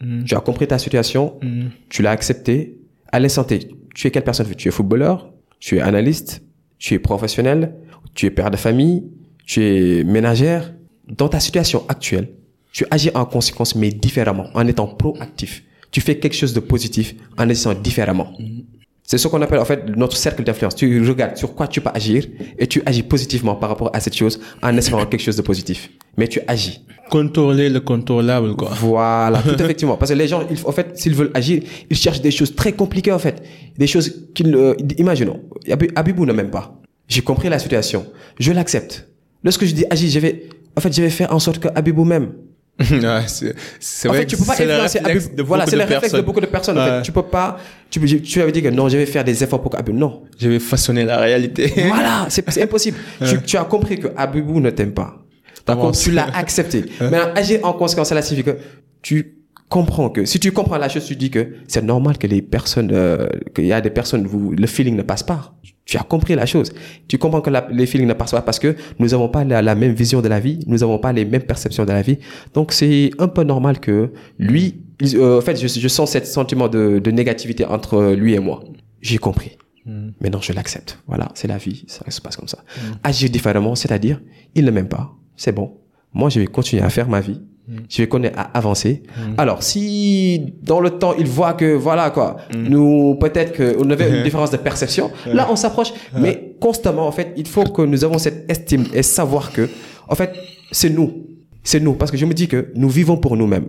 [0.00, 0.24] Mm.
[0.24, 1.66] Tu as compris ta situation, Mm.
[1.90, 2.78] tu l'as accepté.
[3.12, 3.58] À l'instant T,
[3.94, 4.46] tu es quelle personne?
[4.56, 6.42] Tu es footballeur, tu es analyste,
[6.78, 7.74] tu es professionnel,
[8.14, 9.02] tu es père de famille,
[9.44, 10.72] tu es ménagère.
[11.08, 12.28] Dans ta situation actuelle,
[12.72, 15.62] tu agis en conséquence, mais différemment, en étant proactif.
[15.90, 18.32] Tu fais quelque chose de positif en agissant différemment.
[19.02, 20.76] C'est ce qu'on appelle en fait notre cercle d'influence.
[20.76, 22.24] Tu regardes sur quoi tu peux agir
[22.56, 25.90] et tu agis positivement par rapport à cette chose en espérant quelque chose de positif.
[26.16, 26.80] Mais tu agis.
[27.10, 28.70] Contrôler le contrôlable, quoi.
[28.80, 29.96] Voilà, tout effectivement.
[29.96, 32.72] Parce que les gens, ils, en fait, s'ils veulent agir, ils cherchent des choses très
[32.72, 33.42] compliquées, en fait.
[33.76, 36.80] Des choses qu'ils, euh, imaginons, Abi- Abibou ne m'aime pas.
[37.08, 38.06] J'ai compris la situation.
[38.38, 39.08] Je l'accepte.
[39.42, 42.04] Lorsque je dis agir, je vais, en fait, je vais faire en sorte que Abibou
[42.04, 42.30] m'aime.
[42.90, 45.00] Ouais, c'est c'est En vrai fait, tu peux pas influencer
[45.36, 46.90] de Voilà, c'est le réflexe de beaucoup de personnes, en Ouais.
[46.98, 47.02] fait.
[47.02, 47.58] Tu peux pas,
[47.90, 50.22] tu, tu avais dit que non, je vais faire des efforts pour Abibou, non.
[50.38, 51.72] Je vais façonner la réalité.
[51.88, 52.96] Voilà, c'est impossible.
[53.28, 55.16] tu, tu as compris que Abibou ne t'aime pas.
[55.66, 56.86] D'accord Tu l'as accepté.
[57.00, 58.56] Maintenant, agir en conséquence, cela signifie que
[59.02, 59.36] tu
[59.68, 62.90] comprends que si tu comprends la chose, tu dis que c'est normal que les personnes,
[62.92, 65.54] euh, qu'il y a des personnes où le feeling ne passe pas.
[65.90, 66.72] Tu as compris la chose.
[67.08, 69.60] Tu comprends que la- les feelings ne passent pas parce que nous n'avons pas la,
[69.60, 72.18] la même vision de la vie, nous n'avons pas les mêmes perceptions de la vie.
[72.54, 74.64] Donc c'est un peu normal que lui,
[75.00, 78.38] il- euh, en fait, je, je sens cet sentiment de, de négativité entre lui et
[78.38, 78.62] moi.
[79.02, 79.52] J'ai compris.
[79.84, 80.10] Mm.
[80.20, 81.00] Maintenant, je l'accepte.
[81.08, 82.58] Voilà, c'est la vie, ça se passe comme ça.
[83.02, 84.20] Agir différemment, c'est-à-dire,
[84.54, 85.72] il ne m'aime pas, c'est bon.
[86.14, 87.40] Moi, je vais continuer à faire ma vie.
[87.88, 89.02] Je vais continuer à avancer.
[89.38, 94.22] Alors, si dans le temps, il voit que, voilà quoi, nous, peut-être qu'on avait une
[94.22, 95.92] différence de perception, là, on s'approche.
[96.18, 99.68] Mais constamment, en fait, il faut que nous avons cette estime et savoir que,
[100.08, 100.32] en fait,
[100.72, 101.26] c'est nous.
[101.62, 101.94] C'est nous.
[101.94, 103.66] Parce que je me dis que nous vivons pour nous-mêmes.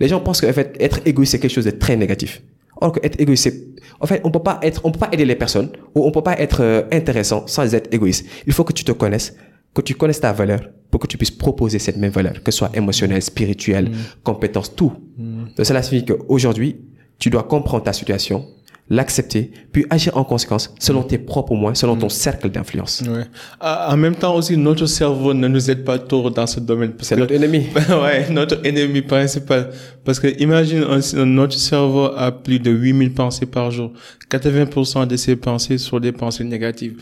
[0.00, 2.42] Les gens pensent qu'en fait, être égoïste, c'est quelque chose de très négatif.
[2.80, 3.64] Or que être égoïste, c'est,
[4.00, 6.22] en fait, on peut pas être, on peut pas aider les personnes ou on peut
[6.22, 8.26] pas être euh, intéressant sans être égoïste.
[8.46, 9.36] Il faut que tu te connaisses,
[9.74, 10.60] que tu connaisses ta valeur
[10.90, 13.90] pour que tu puisses proposer cette même valeur, que ce soit émotionnelle, spirituelle,
[14.22, 14.92] compétence, tout.
[15.18, 16.76] Donc cela signifie qu'aujourd'hui,
[17.18, 18.46] tu dois comprendre ta situation,
[18.90, 23.02] l'accepter, puis agir en conséquence selon tes propres moyens, selon ton cercle d'influence.
[23.06, 23.24] Ouais.
[23.60, 26.92] Ah, En même temps aussi, notre cerveau ne nous aide pas trop dans ce domaine.
[27.00, 27.66] C'est notre ennemi.
[28.02, 29.70] ouais, notre ennemi principal.
[30.04, 30.84] Parce que imagine,
[31.24, 33.90] notre cerveau a plus de 8000 pensées par jour.
[34.30, 36.94] 80% de ces pensées sont des pensées négatives.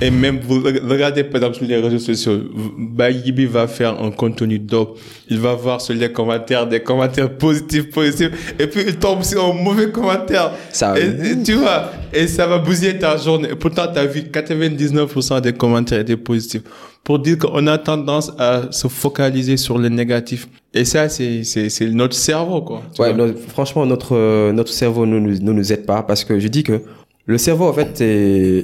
[0.00, 2.40] Et même, vous regardez par exemple sur les réseaux sociaux,
[2.78, 4.98] Bayibi va faire un contenu dope.
[5.28, 8.54] Il va voir sur les commentaires des commentaires positifs, positifs.
[8.58, 10.52] Et puis il tombe sur un mauvais commentaire.
[10.70, 13.48] Ça- et tu vois, et ça va bousiller ta journée.
[13.58, 16.62] Pourtant, tu as vu 99% des commentaires étaient positifs.
[17.04, 20.48] Pour dire qu'on a tendance à se focaliser sur le négatif.
[20.74, 22.82] Et ça, c'est, c'est, c'est notre cerveau, quoi.
[22.98, 23.14] Ouais,
[23.48, 26.62] franchement, notre, euh, notre cerveau ne nous, ne nous aide pas parce que je dis
[26.64, 26.80] que
[27.28, 28.00] Le cerveau, en fait,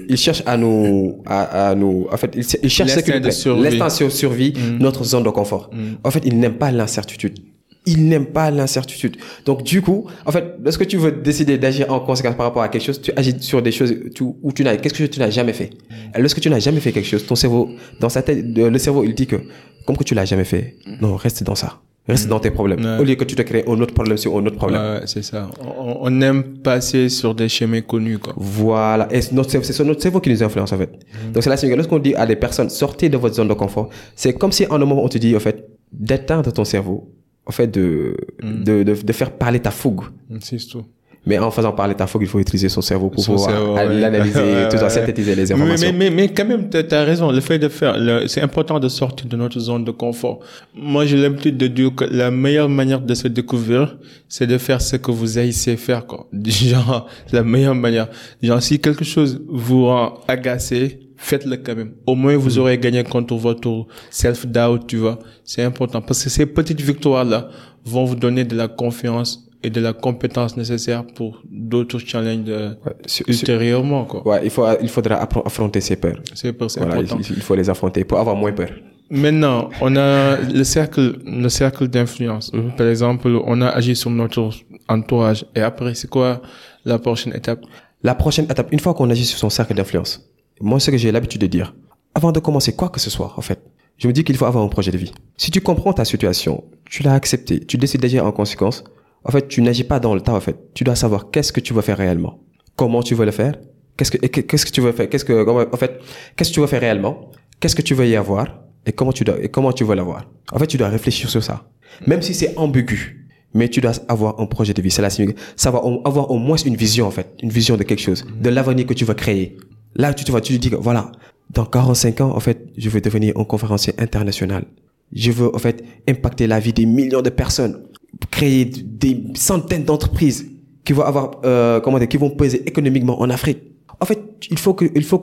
[0.08, 3.62] il cherche à nous, à, à nous, en fait, il, il cherche de survie.
[3.78, 4.78] L'instinct de survie, Mm.
[4.78, 5.68] notre zone de confort.
[5.72, 5.78] Mm.
[6.04, 7.38] En fait, il n'aime pas l'incertitude.
[7.84, 9.16] Il n'aime pas l'incertitude.
[9.44, 12.68] Donc, du coup, en fait, lorsque tu veux décider d'agir en conséquence par rapport à
[12.68, 15.30] quelque chose, tu agis sur des choses tu- où tu n'as, qu'est-ce que tu n'as
[15.30, 15.70] jamais fait.
[15.90, 16.18] Mm.
[16.18, 19.02] Et lorsque tu n'as jamais fait quelque chose, ton cerveau, dans sa tête, le cerveau,
[19.02, 19.36] il dit que,
[19.84, 21.80] comme que tu l'as jamais fait, non, reste dans ça.
[22.08, 22.80] Reste dans tes problèmes.
[22.80, 22.84] Mm.
[22.84, 22.98] Ouais.
[23.00, 24.80] Au lieu que tu te crées un autre problème sur un autre problème.
[24.80, 25.48] Ouais, c'est ça.
[25.60, 28.32] On, on aime passer sur des chemins connus, quoi.
[28.36, 29.08] Voilà.
[29.12, 30.90] Et c'est notre cerveau- c'est notre cerveau qui nous influence, en fait.
[31.32, 31.76] Donc, c'est la signification.
[31.78, 34.76] Lorsqu'on dit à des personnes, sortez de votre zone de confort, c'est comme si en
[34.80, 37.12] un moment, on te dit, en fait, d'éteindre ton cerveau,
[37.46, 40.04] en fait, de, de, de, de faire parler ta fougue.
[40.40, 40.84] C'est tout.
[41.24, 43.76] Mais en faisant parler ta fougue, il faut utiliser son cerveau pour Son pouvoir cerveau,
[43.76, 44.00] aller ouais.
[44.00, 44.90] l'analyser, Ouais, tout ça, ouais.
[44.90, 45.92] synthétiser les Mais, informations.
[45.92, 47.30] mais, mais, mais quand même, tu as raison.
[47.30, 47.94] Le fait de faire,
[48.26, 50.40] c'est important de sortir de notre zone de confort.
[50.74, 53.96] Moi, j'ai l'habitude de dire que la meilleure manière de se découvrir,
[54.28, 56.26] c'est de faire ce que vous haïssez faire, quoi.
[56.44, 58.08] Genre, la meilleure manière.
[58.42, 61.92] Genre, si quelque chose vous rend agacé, faites-le quand même.
[62.06, 65.18] Au moins, vous aurez gagné contre votre self-doubt, tu vois.
[65.44, 66.00] C'est important.
[66.02, 67.48] Parce que ces petites victoires-là
[67.84, 72.70] vont vous donner de la confiance et de la compétence nécessaire pour d'autres challenges euh,
[72.84, 74.26] Ouais, sur- sur- ultérieurement, quoi.
[74.26, 76.18] ouais, il, faut, il faudra affronter ses peurs.
[76.34, 77.18] C'est pour- c'est Voilà, important.
[77.20, 78.70] il faut les affronter pour avoir moins peur.
[79.10, 82.50] Maintenant, on a le cercle, le cercle d'influence.
[82.78, 84.50] Par exemple, on a agi sur notre
[84.88, 85.44] entourage.
[85.54, 86.40] Et après, c'est quoi
[86.84, 87.60] la prochaine étape?
[88.02, 90.12] La prochaine étape, une fois qu'on agit sur son cercle d'influence,
[90.60, 91.74] moi, ce que j'ai l'habitude de dire,
[92.14, 93.60] avant de commencer quoi que ce soit, en fait,
[93.98, 95.12] je me dis qu'il faut avoir un projet de vie.
[95.36, 98.84] Si tu comprends ta situation, tu l'as accepté, tu décides d'agir en conséquence,
[99.24, 100.56] en fait, tu n'agis pas dans le tas, en fait.
[100.74, 102.40] Tu dois savoir qu'est-ce que tu veux faire réellement.
[102.74, 103.54] Comment tu veux le faire?
[103.96, 105.08] Qu'est-ce que, qu'est-ce que tu veux faire?
[105.08, 106.00] Qu'est-ce que, en fait,
[106.36, 107.30] qu'est-ce que tu veux faire réellement?
[107.60, 108.62] Qu'est-ce que tu veux y avoir?
[108.84, 110.28] Et comment tu dois, et comment tu veux l'avoir?
[110.50, 111.68] En fait, tu dois réfléchir sur ça.
[112.06, 113.28] Même si c'est ambigu.
[113.54, 114.90] Mais tu dois avoir un projet de vie.
[114.90, 115.10] C'est la
[115.56, 117.28] savoir avoir au moins une vision, en fait.
[117.42, 118.24] Une vision de quelque chose.
[118.40, 119.56] De l'avenir que tu veux créer.
[119.94, 121.12] Là, tu te vois, tu te dis que voilà,
[121.50, 124.64] dans 45 ans, en fait, je veux devenir un conférencier international.
[125.12, 127.82] Je veux, en fait, impacter la vie des millions de personnes,
[128.30, 130.46] créer des centaines d'entreprises
[130.84, 133.58] qui vont avoir, euh, comment dire, qui vont peser économiquement en Afrique.
[134.00, 134.18] En fait,
[134.50, 135.20] il faut que, il faut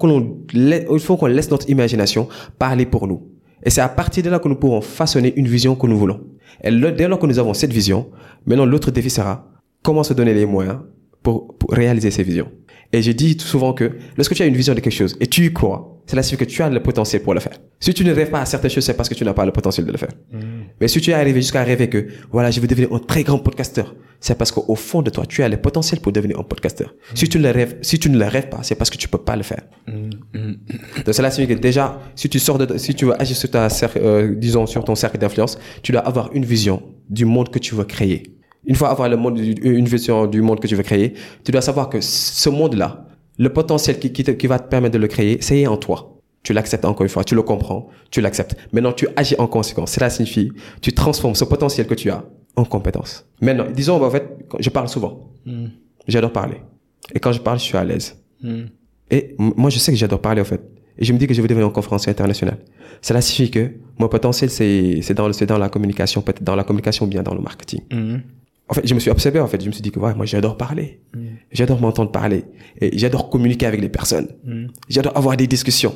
[0.54, 2.28] lai- il faut qu'on laisse notre imagination
[2.58, 3.24] parler pour nous.
[3.64, 6.22] Et c'est à partir de là que nous pourrons façonner une vision que nous voulons.
[6.64, 8.10] Et dès lors que nous avons cette vision,
[8.46, 9.50] maintenant l'autre défi sera
[9.84, 10.80] comment se donner les moyens
[11.24, 12.50] pour réaliser ces visions.
[12.92, 15.28] Et je dis tout souvent que lorsque tu as une vision de quelque chose et
[15.28, 17.60] tu y crois, c'est là que tu as le potentiel pour le faire.
[17.80, 19.52] Si tu ne rêves pas à certaines choses, c'est parce que tu n'as pas le
[19.52, 20.10] potentiel de le faire.
[20.82, 23.38] Mais si tu es arrivé jusqu'à rêver que, voilà, je veux devenir un très grand
[23.38, 26.96] podcasteur, c'est parce qu'au fond de toi, tu as le potentiel pour devenir un podcasteur.
[27.14, 29.08] Si tu ne le rêves, si tu ne le rêves pas, c'est parce que tu
[29.08, 29.62] peux pas le faire.
[31.06, 33.70] Donc cela signifie que déjà, si tu sors de, si tu veux agir sur ta
[33.70, 37.60] cercle, euh, disons sur ton cercle d'influence, tu dois avoir une vision du monde que
[37.60, 38.39] tu veux créer.
[38.70, 41.62] Une fois avoir le monde, une vision du monde que tu veux créer, tu dois
[41.62, 43.06] savoir que ce monde-là,
[43.38, 46.16] le potentiel qui, qui, te- qui va te permettre de le créer, c'est en toi.
[46.44, 48.56] Tu l'acceptes encore une fois, tu le comprends, tu l'acceptes.
[48.72, 49.92] Maintenant, tu agis en conséquence.
[49.92, 50.52] Cela signifie,
[50.82, 52.24] tu transformes ce potentiel que tu as
[52.56, 53.26] en compétence.
[53.42, 54.26] Maintenant, disons, en fait,
[54.60, 55.32] je parle souvent.
[56.08, 56.58] J'adore parler.
[57.14, 58.16] Et quand je parle, je suis à l'aise.
[59.12, 60.62] Et m- moi, je sais que j'adore parler, en fait.
[60.98, 62.58] Et je me dis que je veux devenir un conférencier international.
[63.02, 66.64] Cela signifie que mon potentiel, c'est, dans, le- c'est dans la communication, peut-être dans la
[66.64, 67.82] communication ou bien dans le marketing.
[68.70, 69.62] En fait, je me suis observé, en fait.
[69.62, 71.02] Je me suis dit que, ouais, moi, j'adore parler.
[71.52, 72.46] J'adore m'entendre parler.
[72.80, 74.28] Et j'adore communiquer avec les personnes.
[74.88, 75.96] J'adore avoir des discussions.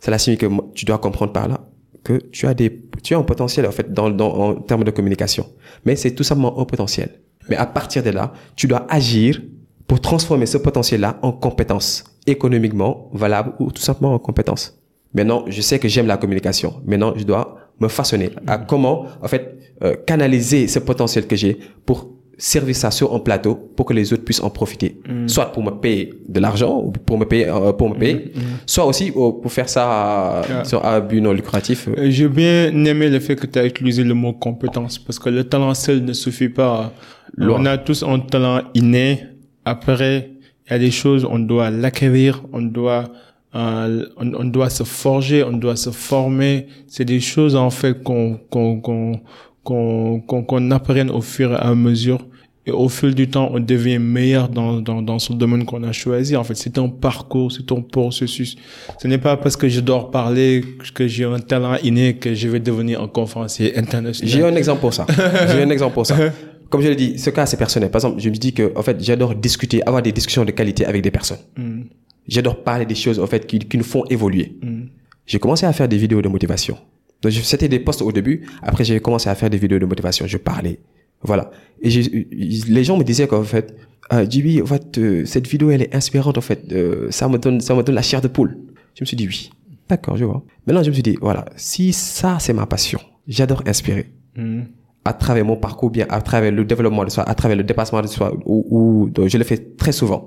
[0.00, 1.60] Cela signifie que tu dois comprendre par là
[2.04, 4.90] que tu as des, tu as un potentiel, en fait, dans, dans, en termes de
[4.92, 5.44] communication.
[5.84, 7.20] Mais c'est tout simplement un potentiel.
[7.48, 9.42] Mais à partir de là, tu dois agir
[9.86, 14.77] pour transformer ce potentiel-là en compétence économiquement valable ou tout simplement en compétence.
[15.18, 16.70] Maintenant, je sais que j'aime la communication.
[16.86, 17.44] Maintenant, je dois
[17.80, 19.44] me façonner à comment, en fait,
[19.84, 21.54] euh, canaliser ce potentiel que j'ai
[21.86, 21.98] pour
[22.40, 24.90] servir ça sur un plateau pour que les autres puissent en profiter.
[25.26, 28.32] Soit pour me payer de l'argent, ou pour me payer, euh, pour me payer,
[28.64, 30.64] soit aussi euh, pour faire ça à, Ah.
[30.64, 31.88] sur un but non lucratif.
[31.88, 35.30] Euh, J'ai bien aimé le fait que tu as utilisé le mot compétence parce que
[35.30, 36.92] le talent seul ne suffit pas.
[37.36, 37.58] Loin.
[37.60, 39.06] On a tous un talent inné.
[39.64, 40.30] Après,
[40.66, 43.04] il y a des choses, on doit l'acquérir, on doit,
[43.54, 46.66] euh, on, on doit se forger, on doit se former.
[46.86, 49.20] C'est des choses en fait qu'on qu'on qu'on
[49.64, 52.26] qu'on qu'on qu'on apprenne au fur et à mesure.
[52.66, 55.92] Et au fil du temps, on devient meilleur dans, dans, dans ce domaine qu'on a
[55.92, 56.36] choisi.
[56.36, 58.56] En fait, c'est un parcours, c'est un processus.
[59.00, 60.62] Ce n'est pas parce que j'adore parler,
[60.94, 64.52] que j'ai un talent inné, que je vais devenir un conférencier J'ai international.
[64.52, 65.06] un exemple pour ça.
[65.50, 66.14] J'ai un exemple pour ça.
[66.68, 67.90] Comme je l'ai dit, ce cas c'est personnel.
[67.90, 70.84] Par exemple, je me dis que en fait, j'adore discuter, avoir des discussions de qualité
[70.84, 71.38] avec des personnes.
[71.56, 71.84] Mm,
[72.28, 74.56] J'adore parler des choses en fait qui, qui nous font évoluer.
[74.62, 74.82] mm,
[75.26, 76.76] J'ai commencé à faire des vidéos de motivation.
[77.22, 78.46] Donc c'était des posts au début.
[78.62, 80.26] Après j'ai commencé à faire des vidéos de motivation.
[80.26, 80.78] Je parlais,
[81.22, 81.50] voilà.
[81.82, 83.74] Et les gens me disaient qu'en fait,
[84.12, 86.72] euh, Jibi, en fait, euh, cette vidéo, elle est inspirante, en fait.
[86.72, 88.56] Euh, ça me donne, ça me donne la chair de poule.
[88.94, 89.50] Je me suis dit oui.
[89.88, 90.42] D'accord, je vois.
[90.66, 94.06] Maintenant, je me suis dit, voilà, si ça, c'est ma passion, j'adore inspirer.
[94.36, 94.66] Mhm.
[95.08, 98.02] À travers mon parcours, bien à travers le développement de soi, à travers le dépassement
[98.02, 100.20] de soi, ou, ou je le fais très souvent.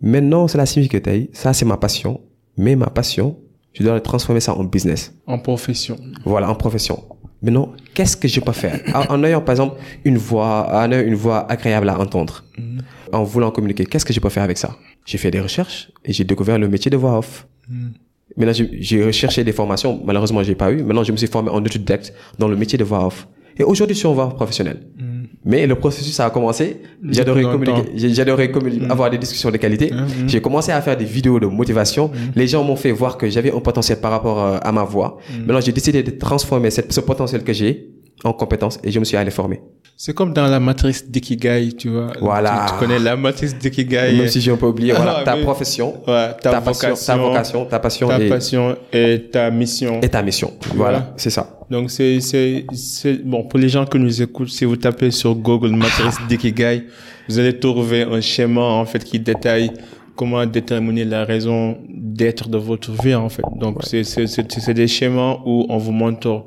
[0.00, 2.12] Maintenant, cela signifie que taille, ça, c'est ma passion.
[2.56, 3.26] Mais ma passion,
[3.74, 5.00] je dois transformer ça en business.
[5.26, 5.96] En profession.
[6.24, 6.96] Voilà, en profession.
[7.42, 8.76] Maintenant, qu'est-ce que je peux faire?
[8.98, 9.74] En, en ayant, par exemple,
[10.04, 12.80] une voix, en ayant une voix agréable à entendre, Mhm.
[13.18, 14.70] en voulant communiquer, qu'est-ce que je peux faire avec ça?
[15.08, 17.46] J'ai fait des recherches et j'ai découvert le métier de voix off.
[17.68, 17.92] Mhm.
[18.36, 19.92] Maintenant, j'ai- j'ai recherché des formations.
[20.08, 20.78] Malheureusement, j'ai pas eu.
[20.86, 22.08] Maintenant, je me suis formé en autodidacte
[22.40, 23.26] dans le métier de voix off.
[23.58, 24.80] Et aujourd'hui, je suis en off professionnelle.
[24.98, 25.04] Mhm.
[25.44, 26.82] Mais le processus ça a commencé.
[27.10, 29.90] J'adorais communiquer, j'adorais communiquer, avoir des discussions de qualité.
[29.92, 30.28] Mhm.
[30.28, 32.10] J'ai commencé à faire des vidéos de motivation.
[32.34, 35.18] Les gens m'ont fait voir que j'avais un potentiel par rapport euh, à ma voix.
[35.46, 37.88] Maintenant, j'ai décidé de transformer cette- ce potentiel que j'ai
[38.24, 39.60] en compétence et je me suis allé former.
[40.00, 42.12] C'est comme dans la matrice d'Ikigai, tu vois.
[42.20, 42.66] Voilà.
[42.68, 44.16] Tu, tu connais la matrice d'Ikigai.
[44.16, 46.94] Même si j'ai un peu oublié, voilà, Ah, ta mais- profession, Ouais, ta, ta, passion,
[46.94, 50.00] ta vocation, ta passion, ta et, passion et ta mission.
[50.00, 50.52] et ta mission.
[50.76, 51.58] Voilà, c'est ça.
[51.68, 55.34] Donc c'est c'est c'est bon pour les gens qui nous écoutent, si vous tapez sur
[55.34, 56.84] Google matrice d'Ikigai,
[57.28, 59.72] vous allez trouver un schéma en fait qui détaille
[60.14, 63.42] comment déterminer la raison d'être de votre vie en fait.
[63.56, 66.44] Donc c'est c'est c'est c'est des schémas où on vous montre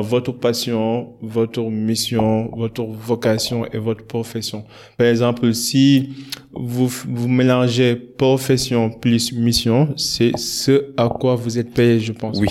[0.00, 4.64] votre passion, votre mission, votre vocation et votre profession.
[4.96, 6.14] Par exemple, si
[6.52, 12.38] vous vous mélangez profession plus mission, c'est ce à quoi vous êtes payé, je pense.
[12.38, 12.48] Oui.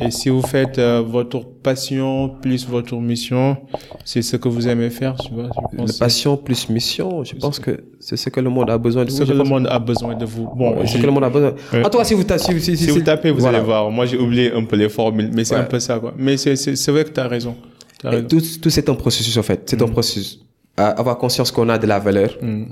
[0.00, 3.56] Et si vous faites euh, votre passion plus votre mission,
[4.04, 5.50] c'est ce que vous aimez faire, tu vois.
[5.72, 9.04] Je pense passion plus mission, je pense que c'est ce que le monde a besoin
[9.04, 9.26] de c'est vous.
[9.26, 10.48] ce que le monde a besoin de vous.
[10.56, 11.54] Bon, C'est ce que le monde a besoin.
[11.72, 11.84] Ouais.
[11.84, 13.58] En tout cas, si vous, ta- si, si, si vous tapez, vous voilà.
[13.58, 13.90] allez voir.
[13.90, 15.60] Moi, j'ai oublié un peu les formules, mais c'est Ouais.
[15.60, 16.12] un peu ça, quoi.
[16.18, 17.54] Mais c'est c'est c'est vrai que tu as raison.
[18.00, 18.28] T'as Et raison.
[18.28, 19.62] tout, tout c'est un processus en fait.
[19.66, 20.40] C'est un processus.
[20.76, 22.64] À avoir conscience qu'on a de la valeur, Mm.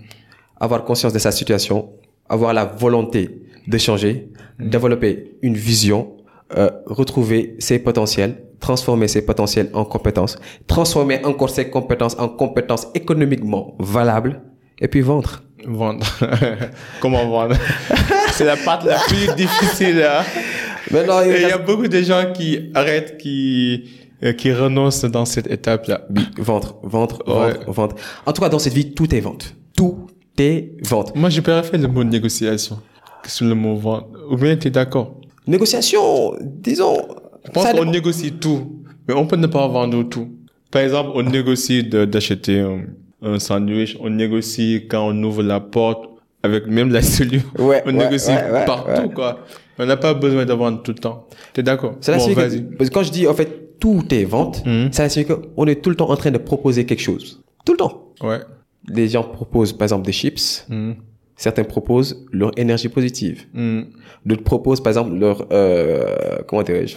[0.58, 1.90] avoir conscience de sa situation,
[2.28, 6.12] avoir la volonté de changer, développer une vision,
[6.56, 12.86] euh, retrouver ses potentiels, transformer ses potentiels en compétences, transformer encore ses compétences en compétences
[12.94, 14.40] économiquement valables,
[14.80, 15.42] et puis vendre.
[15.66, 16.06] Vendre.
[17.00, 17.56] Comment vendre?
[18.32, 20.02] C'est la partie la plus difficile.
[20.02, 20.22] Hein?
[20.90, 23.84] Maintenant, Et il y a beaucoup de gens qui arrêtent, qui
[24.22, 26.02] euh, qui renoncent dans cette étape-là.
[26.14, 27.52] Oui, vendre, vendre, Ouais.
[27.54, 27.96] vendre, vendre.
[28.26, 29.54] En tout cas, dans cette vie, tout est vente.
[29.76, 30.06] Tout
[30.38, 31.14] est vente.
[31.16, 32.78] Moi, je préfère le mot négociation
[33.22, 34.08] que sur le mot vendre.
[34.30, 35.19] Ou bien tu es d'accord?
[35.50, 36.96] Négociation, disons.
[37.44, 40.28] Je pense ça qu'on négocie tout, mais on peut ne pas vendre tout.
[40.70, 42.82] Par exemple, on négocie d'acheter un,
[43.22, 46.08] un sandwich, on négocie quand on ouvre la porte
[46.42, 47.42] avec même la cellule.
[47.58, 49.40] Ouais, on ouais, négocie ouais, partout, quoi.
[49.78, 51.26] On n'a pas besoin de vendre tout le temps.
[51.52, 51.96] T'es d'accord?
[52.00, 52.58] Cela Bon, vas-y.
[52.68, 54.92] que, parce que quand je dis en fait tout est vente, Mhm.
[54.92, 57.42] ça signifie qu'on est tout le temps en train de proposer quelque chose.
[57.64, 58.12] Tout le temps.
[58.22, 58.40] Ouais.
[58.88, 60.66] Les gens proposent par exemple des chips.
[60.68, 60.96] Mhm.
[61.46, 63.38] Certains proposent leur énergie positive.
[63.54, 63.86] Mhm.
[64.26, 66.96] D'autres proposent par exemple leur euh, comment dirais-je?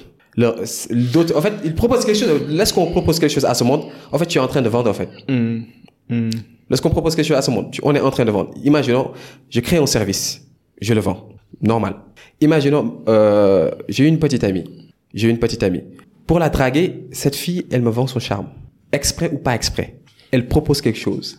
[1.13, 2.29] D'autres, en fait, ils proposent quelque chose.
[2.49, 4.89] Lorsqu'on propose quelque chose à ce monde, en fait, tu es en train de vendre,
[4.89, 5.09] en fait.
[5.29, 5.63] Mhm.
[6.09, 6.29] Mhm.
[6.69, 8.51] Lorsqu'on propose quelque chose à ce monde, tu- on est en train de vendre.
[8.63, 9.11] Imaginons,
[9.49, 10.25] je crée un service,
[10.81, 11.29] je le vends,
[11.61, 11.93] normal.
[12.41, 14.65] Imaginons, euh, j'ai une petite amie,
[15.13, 15.83] j'ai une petite amie.
[16.27, 18.47] Pour la draguer, cette fille, elle me vend son charme,
[18.91, 19.99] exprès ou pas exprès.
[20.31, 21.37] Elle propose quelque chose.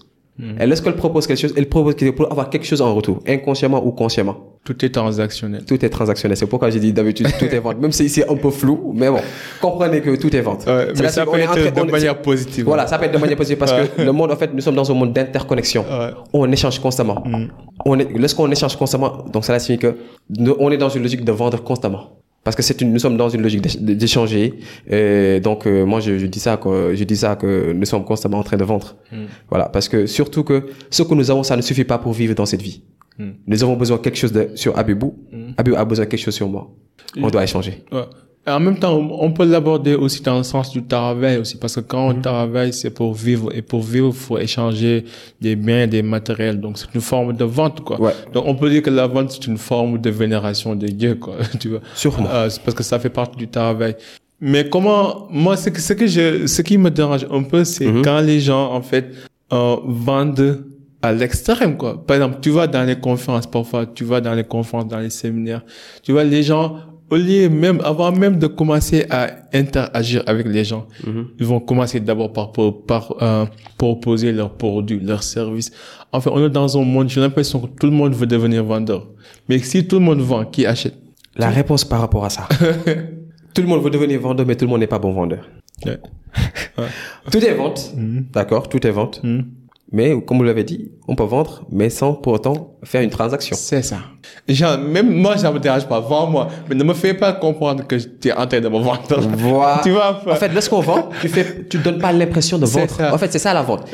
[0.61, 3.87] Et lorsqu'elle propose quelque chose, elle propose quelque- pour avoir quelque chose en retour, inconsciemment
[3.87, 4.37] ou consciemment?
[4.65, 5.65] Tout est transactionnel.
[5.65, 6.37] Tout est transactionnel.
[6.37, 7.79] C'est pourquoi j'ai dit d'habitude tout est vente.
[7.81, 9.21] Même si c'est un peu flou, mais bon,
[9.61, 10.65] comprenez que tout est vente.
[10.67, 12.65] Ouais, mais ça peut être de on- manière positive.
[12.65, 14.75] voilà, ça peut être de manière positive parce que le monde, en fait, nous sommes
[14.75, 15.83] dans un monde d'interconnexion.
[15.89, 16.11] Ouais.
[16.33, 17.23] On échange constamment.
[17.25, 17.47] Mm.
[17.85, 19.95] On est, lorsqu'on échange constamment, donc cela signifie que
[20.59, 22.19] on est dans une logique de vendre constamment.
[22.45, 24.55] Parce que c'est une, nous sommes dans une logique d'éch- d'échanger.
[24.89, 28.05] Et donc, euh, moi, je, je dis ça, que, je dis ça que nous sommes
[28.05, 28.97] constamment en train de vendre.
[29.11, 29.17] Mm.
[29.49, 29.69] Voilà.
[29.71, 32.47] Parce que surtout que ce que nous avons, ça ne suffit pas pour vivre dans
[32.47, 32.83] cette vie.
[33.19, 33.31] Mm.
[33.47, 35.15] Nous avons besoin de quelque chose de, sur Abibou.
[35.33, 35.53] Mm.
[35.57, 36.71] Abibou a besoin de quelque chose sur moi.
[37.17, 37.83] On doit échanger.
[37.93, 38.03] Ouais.
[38.47, 41.77] Et en même temps, on peut l'aborder aussi dans le sens du travail aussi, parce
[41.77, 42.19] que quand Mhm.
[42.19, 45.05] on travaille, c'est pour vivre, et pour vivre, il faut échanger
[45.41, 47.99] des biens, des matériels, donc c'est une forme de vente, quoi.
[48.01, 48.13] Ouais.
[48.35, 51.37] Donc on peut dire que la vente, c'est une forme de vénération de Dieu, quoi,
[51.61, 51.81] tu vois.
[51.95, 52.29] Sûrement.
[52.31, 53.97] Euh, parce que ça fait partie du travail.
[54.41, 57.87] Mais comment, moi, ce que, ce que je, ce qui me dérange un peu, c'est
[57.87, 58.03] Mhm.
[58.03, 59.07] quand les gens, en fait,
[59.55, 60.65] euh, vendent
[61.01, 62.05] à l'extrême, quoi.
[62.07, 65.11] Par exemple, tu vas dans les conférences, parfois, tu vas dans les conférences, dans les
[65.11, 65.63] séminaires,
[66.03, 66.77] tu vois, les gens,
[67.15, 69.21] au lieu même, avant même de commencer à
[69.53, 71.25] interagir avec les gens, Mhm.
[71.41, 72.53] ils vont commencer d'abord par,
[72.91, 73.47] par, euh,
[73.79, 75.71] proposer leurs produits, leurs services.
[76.13, 79.03] Enfin, on est dans un monde, j'ai l'impression que tout le monde veut devenir vendeur.
[79.49, 80.95] Mais si tout le monde vend, qui achète?
[81.37, 82.45] La réponse par rapport à ça.
[83.55, 85.43] tout le monde veut devenir vendeur, mais tout le monde n'est pas bon vendeur.
[86.77, 86.91] Ouais.
[87.31, 87.93] Tout est vente.
[87.97, 88.27] Mhm.
[88.33, 89.23] D'accord, tout est vente.
[89.23, 89.45] Mhm.
[89.93, 93.55] Mais comme vous l'avez dit, on peut vendre, mais sans pour autant faire une transaction.
[93.57, 93.99] C'est ça.
[94.47, 96.01] Genre, même moi, ça me dérange pas.
[96.01, 96.49] Vends-moi.
[96.69, 99.01] Mais ne me fais pas comprendre que tu es en train de me vendre.
[99.39, 99.81] Voilà.
[99.85, 102.91] tu vois En fait, lorsqu'on vend, tu fais, tu donnes pas l'impression de C'est vendre.
[102.95, 103.15] ça.
[103.15, 103.89] En fait, c'est ça la vente.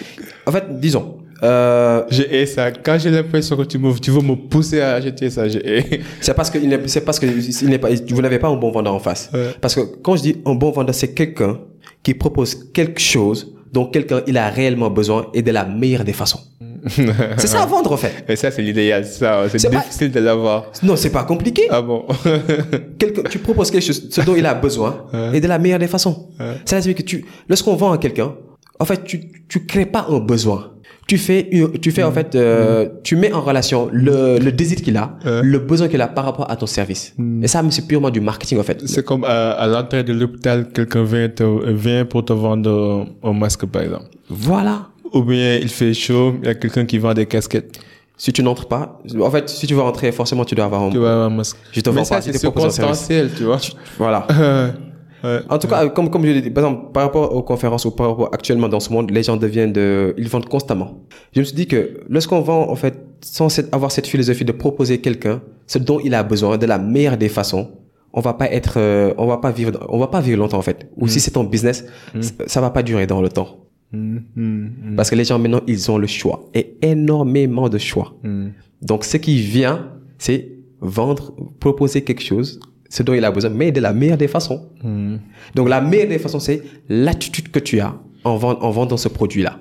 [0.47, 2.71] En fait, disons, euh, J'ai hais ça.
[2.73, 6.01] Quand j'ai l'impression que tu, me, tu veux me pousser à acheter ça, j'ai hais.
[6.21, 8.95] c'est parce que c'est parce que il n'est pas, vous n'avez pas un bon vendeur
[8.95, 9.31] en face.
[9.33, 9.51] Ouais.
[9.61, 11.59] Parce que quand je dis un bon vendeur, c'est quelqu'un
[12.03, 16.13] qui propose quelque chose dont quelqu'un il a réellement besoin et de la meilleure des
[16.13, 16.41] façons.
[16.87, 18.25] C'est ça vendre en fait.
[18.29, 19.05] Et ça, c'est l'idéal.
[19.05, 20.67] Ça, c'est C'est pas- difficile de l'avoir.
[20.83, 21.63] Non, c'est pas compliqué.
[21.71, 22.05] Ah bon?
[23.31, 26.29] Tu proposes quelque chose, ce dont il a besoin, et de la meilleure des façons.
[26.65, 28.35] C'est-à-dire que tu, lorsqu'on vend à quelqu'un,
[28.79, 30.73] en fait, tu, tu crées pas un besoin.
[31.07, 31.51] Tu fais,
[31.83, 35.59] tu fais en fait, euh, tu mets en relation le, le désir qu'il a, le
[35.59, 37.15] besoin qu'il a par rapport à ton service.
[37.43, 38.81] Et ça, c'est purement du marketing en fait.
[38.87, 43.33] C'est comme à, à l'entrée de l'hôpital, quelqu'un vient, te- vient pour te vendre un
[43.33, 44.05] masque, par exemple.
[44.29, 44.87] Voilà.
[45.13, 47.81] Ou bien il fait chaud, il y a quelqu'un qui vend des casquettes.
[48.17, 50.91] Si tu n'entres pas, en fait, si tu veux rentrer, forcément, tu dois avoir un.
[50.91, 51.57] Tu vois, un masque.
[51.73, 53.59] Je te vends ça, pas, c'est circonstanciel, tu vois.
[53.99, 54.27] Voilà.
[55.25, 55.39] ouais.
[55.49, 57.91] En tout cas, comme, comme je l'ai dit, par exemple, par rapport aux conférences ou
[57.93, 60.99] par rapport actuellement dans ce monde, les gens deviennent de, ils vendent constamment.
[61.35, 64.53] Je me suis dit que lorsqu'on vend, en fait, sans cette- avoir cette philosophie de
[64.53, 67.71] proposer quelqu'un ce dont il a besoin de la meilleure des façons,
[68.13, 70.63] on va pas être, euh, on va pas vivre, on va pas vivre longtemps, en
[70.63, 70.89] fait.
[70.99, 71.87] Ou si c'est ton business,
[72.21, 73.57] ça- ça va pas durer dans le temps.
[73.93, 76.49] Mm, mm, Parce que les gens, maintenant, ils ont le choix.
[76.55, 78.15] Et énormément de choix.
[78.23, 78.49] mm.
[78.83, 83.73] Donc, ce qui vient, c'est vendre, proposer quelque chose, ce dont il a besoin, mais
[83.73, 84.69] de la meilleure des façons.
[84.83, 85.17] Mm.
[85.55, 89.09] Donc, la meilleure des façons, c'est l'attitude que tu as en, vend- en vendant ce
[89.09, 89.59] produit-là.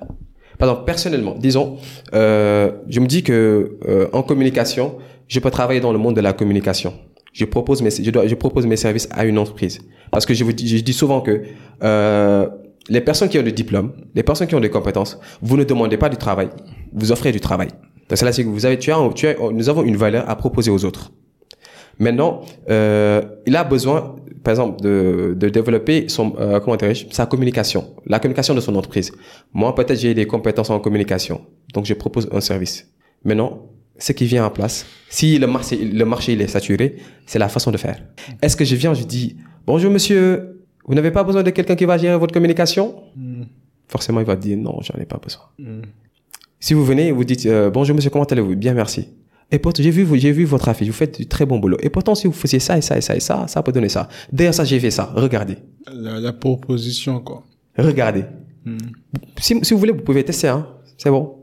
[0.58, 1.78] Par exemple, personnellement, disons,
[2.14, 6.22] euh, je me dis que euh, en communication, je peux travailler dans le monde de
[6.22, 6.94] la communication.
[7.32, 9.80] Je propose mes, je, dois, je propose mes services à une entreprise.
[10.12, 11.44] Parce que je vous dis, je dis souvent que
[11.84, 12.48] euh,
[12.90, 15.98] les personnes qui ont des diplômes, les personnes qui ont des compétences, vous ne demandez
[15.98, 16.50] pas du travail,
[16.92, 17.70] vous offrez du travail.
[18.10, 20.30] Donc, c'est là c'est que vous avez, tu as, tu as, nous avons une valeur
[20.30, 21.12] à proposer aux autres.
[22.00, 26.78] Maintenant, euh, il a besoin, par exemple, de, de développer son, euh, comment
[27.12, 29.12] sa communication, la communication de son entreprise.
[29.54, 31.42] Moi, peut-être j'ai des compétences en communication,
[31.74, 32.90] donc je propose un service.
[33.26, 33.68] Maintenant,
[33.98, 37.50] ce qui vient en place, si le marché, le marché il est saturé, c'est la
[37.50, 38.02] façon de faire.
[38.42, 39.36] Est-ce que je viens, je dis,
[39.68, 40.59] bonjour monsieur,
[40.90, 42.96] vous n'avez pas besoin de quelqu'un qui va gérer votre communication
[43.88, 45.44] Forcément, il va dire, non, j'en ai pas besoin.
[46.60, 48.56] Si vous venez et vous dites, euh, bonjour monsieur, comment allez-vous?
[48.56, 49.08] Bien, merci.
[49.52, 51.78] Et pourtant, j'ai vu, j'ai vu votre affiche, vous faites du très bon boulot.
[51.82, 53.90] Et pourtant, si vous faisiez ça et ça et ça et ça, ça peut donner
[53.90, 54.08] ça.
[54.32, 55.12] D'ailleurs, ça, j'ai fait ça.
[55.16, 55.58] Regardez.
[55.92, 57.44] La, la proposition, quoi.
[57.78, 58.26] Regardez.
[59.40, 60.68] Si, si vous voulez, vous pouvez tester, hein.
[60.98, 61.38] C'est bon.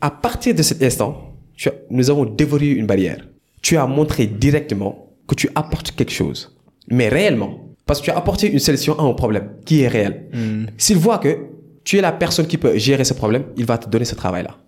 [0.00, 1.34] À partir de cet instant,
[1.64, 3.26] as- nous avons déverrouillé une barrière.
[3.62, 6.54] Tu as montré directement que tu apportes quelque chose.
[6.88, 7.69] Mais réellement.
[7.90, 10.28] Parce que tu as apporté une solution à un problème qui est réel.
[10.78, 11.32] S'il voit que
[11.82, 14.58] tu es la personne qui peut gérer ce problème, il va te donner ce travail-là.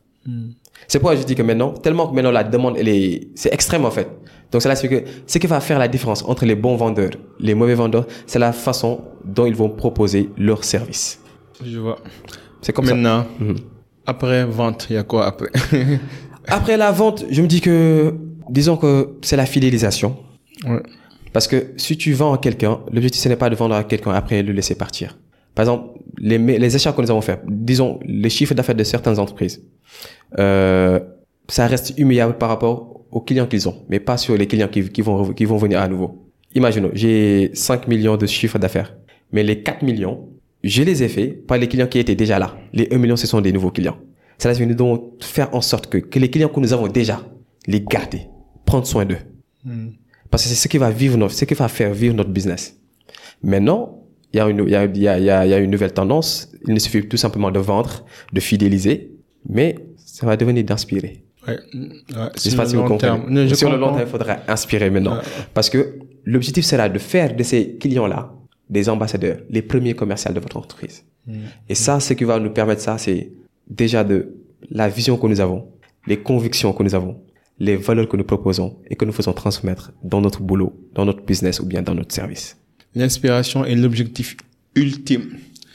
[0.89, 3.85] C'est pourquoi je dis que maintenant, tellement que maintenant la demande, elle est, c'est extrême
[3.85, 4.09] en fait.
[4.51, 7.55] Donc cela c'est que ce qui va faire la différence entre les bons vendeurs, les
[7.55, 11.21] mauvais vendeurs, c'est la façon dont ils vont proposer leurs services.
[11.65, 11.99] Je vois.
[12.61, 12.97] C'est comme ça.
[12.97, 13.25] Maintenant,
[14.05, 15.51] après vente, il y a quoi après?
[16.49, 18.17] Après la vente, je me dis que,
[18.51, 20.17] disons que c'est la fidélisation.
[20.65, 20.83] ouais.
[21.33, 24.13] Parce que si tu vends à quelqu'un, l'objectif ce n'est pas de vendre à quelqu'un
[24.13, 25.19] après le laisser partir.
[25.55, 29.19] Par exemple, les, les achats que nous avons faits, disons les chiffres d'affaires de certaines
[29.19, 29.63] entreprises,
[30.39, 30.99] euh,
[31.49, 34.89] ça reste humiliable par rapport aux clients qu'ils ont, mais pas sur les clients qui,
[34.89, 36.31] qui, vont, qui vont venir à nouveau.
[36.55, 38.95] Imaginons, j'ai 5 millions de chiffres d'affaires,
[39.33, 40.29] mais les 4 millions,
[40.65, 42.57] je les ai faits par les clients qui étaient déjà là.
[42.73, 43.97] Les 1 million, ce sont des nouveaux clients.
[44.43, 47.23] Que nous devons faire en sorte que, que les clients que nous avons déjà,
[47.67, 48.23] les garder,
[48.65, 49.19] prendre soin d'eux.
[50.33, 52.77] Parce que c'est ce qui va vivre notre, ce qui va faire vivre notre business.
[53.43, 54.03] Maintenant,
[54.33, 55.93] il y a une, il y a, il y a, il y a, une nouvelle
[55.93, 56.51] tendance.
[56.67, 59.13] Il ne suffit tout simplement de vendre, de fidéliser,
[59.47, 61.23] mais ça va devenir d'inspirer.
[61.47, 61.59] Ouais.
[61.77, 62.29] Ouais.
[62.35, 63.13] Je Sur sais pas le si vous long comprenez.
[63.13, 63.31] terme.
[63.31, 65.19] Non, je Sur le long terme, il faudra inspirer maintenant.
[65.53, 68.33] Parce que l'objectif sera de faire de ces clients-là
[68.71, 71.05] des ambassadeurs, les premiers commerciaux de votre entreprise.
[71.69, 73.33] Et ça, ce qui va nous permettre ça, c'est
[73.69, 74.35] déjà de
[74.71, 75.69] la vision que nous avons,
[76.07, 77.21] les convictions que nous avons,
[77.59, 81.23] les valeurs que nous proposons et que nous faisons transmettre dans notre boulot, dans notre
[81.25, 82.57] business ou bien dans notre service.
[82.95, 84.37] L'inspiration est l'objectif
[84.75, 85.31] ultime.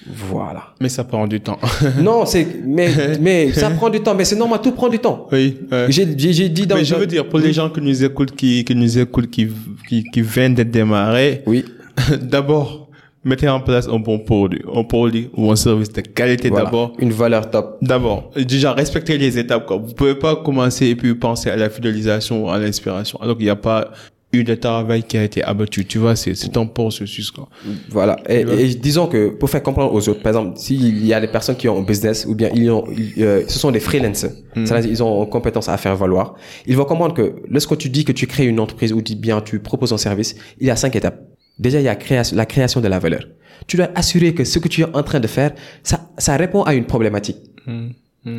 [0.10, 0.74] Voilà.
[0.80, 1.60] Mais ça prend du temps.
[2.02, 2.90] non, c'est, mais,
[3.22, 5.28] mais ça prend du temps, mais c'est normal, tout prend du temps.
[5.32, 5.58] oui.
[5.72, 5.88] ouais.
[5.90, 8.36] J'ai, j'ai, j'ai dit dans Mais je veux dire, pour les gens qui nous écoutent,
[8.36, 9.48] qui, qui nous écoutent, qui,
[9.88, 11.66] qui, qui viennent d'être démarrés, Oui.
[12.22, 12.87] d'abord,
[13.28, 16.66] mettez en place un bon produit, un produit ou un service de qualité Voilà.
[16.66, 16.94] d'abord.
[17.00, 17.78] Une valeur top.
[17.82, 19.78] D'abord, déjà, respectez les étapes, quoi.
[19.78, 23.20] Vous pouvez pas commencer et puis penser à la fidélisation ou à l'inspiration.
[23.22, 23.92] Alors qu'il n'y a pas
[24.34, 25.86] eu de travail qui a été abattu.
[25.86, 27.48] Tu vois, c'est c'est ton processus quoi.
[27.90, 28.18] Voilà.
[28.28, 31.28] Et, et disons que pour faire comprendre aux autres, par exemple, s'il y a des
[31.30, 34.32] personnes qui ont un business ou bien ils ont, ils, euh, ce sont des freelancers,
[34.66, 36.36] c'est-à-dire ils ont une compétence à faire valoir.
[36.66, 39.40] Ils vont comprendre que lorsque tu dis que tu crées une entreprise ou dis bien
[39.40, 41.22] tu proposes un service, il y a cinq étapes.
[41.60, 43.24] Déjà, il y a création, la création de la valeur.
[43.68, 45.54] Tu dois assurer que ce que tu es en train de faire,
[45.84, 47.38] ça, ça répond à une problématique.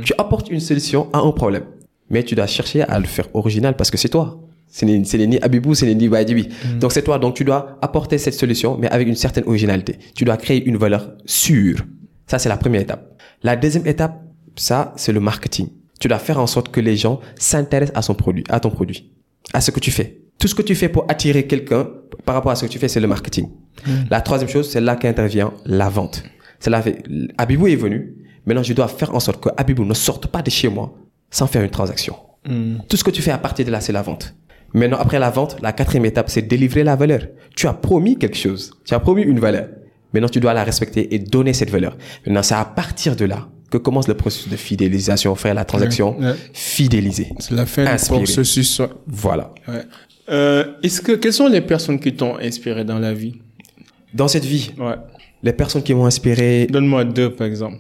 [0.05, 1.65] Tu apportes une solution à un problème.
[2.11, 4.41] Mais tu dois chercher à le faire original parce que c'est toi.
[4.71, 6.49] C'est ni, Abibou, c'est ni Badibi.
[6.79, 7.19] Donc c'est toi.
[7.19, 9.99] Donc tu dois apporter cette solution, mais avec une certaine originalité.
[10.15, 11.85] Tu dois créer une valeur sûre.
[12.27, 13.19] Ça, c'est la première étape.
[13.43, 14.23] La deuxième étape,
[14.57, 15.69] ça, c'est le marketing.
[16.01, 19.11] Tu dois faire en sorte que les gens s'intéressent à son produit, à ton produit,
[19.53, 20.18] à ce que tu fais.
[20.39, 21.89] Tout ce que tu fais pour attirer quelqu'un
[22.25, 23.49] par rapport à ce que tu fais, c'est le marketing.
[24.11, 26.23] La troisième chose, c'est là qu'intervient la vente.
[26.61, 26.83] C'est là,
[27.39, 28.15] Abibou est venu.
[28.47, 30.95] Maintenant, je dois faire en sorte que Abibou ne sorte pas de chez moi
[31.31, 32.17] sans faire une transaction.
[32.89, 34.35] Tout ce que tu fais à partir de là, c'est la vente.
[34.75, 37.21] Maintenant, après la vente, la quatrième étape, c'est délivrer la valeur.
[37.57, 38.71] Tu as promis quelque chose.
[38.85, 39.69] Tu as promis une valeur.
[40.13, 41.97] Maintenant, tu dois la respecter et donner cette valeur.
[42.27, 46.19] Maintenant, c'est à partir de là que commence le processus de fidélisation, faire la transaction,
[46.19, 46.35] Ouais, ouais.
[46.55, 47.29] fidéliser.
[47.39, 48.19] C'est la fin Inspirer.
[48.21, 48.81] du processus.
[49.07, 49.53] Voilà.
[49.67, 49.83] Ouais.
[50.31, 53.41] Euh, est-ce que quelles sont les personnes qui t'ont inspiré dans la vie?
[54.15, 54.95] Dans cette vie, Ouais.
[55.43, 57.77] les personnes qui m'ont inspiré, Donne-moi deux par exemple.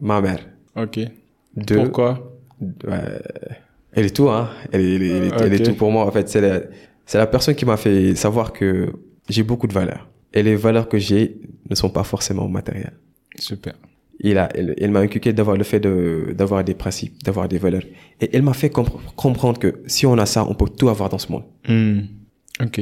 [0.00, 0.40] ma mère.
[0.76, 1.00] Ok.
[1.56, 1.76] Deux.
[1.76, 2.32] Pourquoi?
[3.92, 4.50] Elle est tout, hein.
[4.72, 5.66] Elle est, elle elle est- elle est Ok.
[5.66, 6.04] tout pour moi.
[6.06, 6.60] En fait, c'est la,
[7.06, 8.92] c'est la personne qui m'a fait savoir que
[9.28, 10.08] j'ai beaucoup de valeurs.
[10.32, 11.36] Et les valeurs que j'ai
[11.70, 12.98] ne sont pas forcément matérielles.
[13.38, 13.74] Super.
[14.20, 17.58] Il a, elle, elle m'a inculqué d'avoir le fait de, d'avoir des principes, d'avoir des
[17.58, 17.82] valeurs.
[18.20, 21.08] Et elle m'a fait compre- comprendre que si on a ça, on peut tout avoir
[21.08, 21.44] dans ce monde.
[21.68, 22.00] Hmm.
[22.62, 22.80] Ok.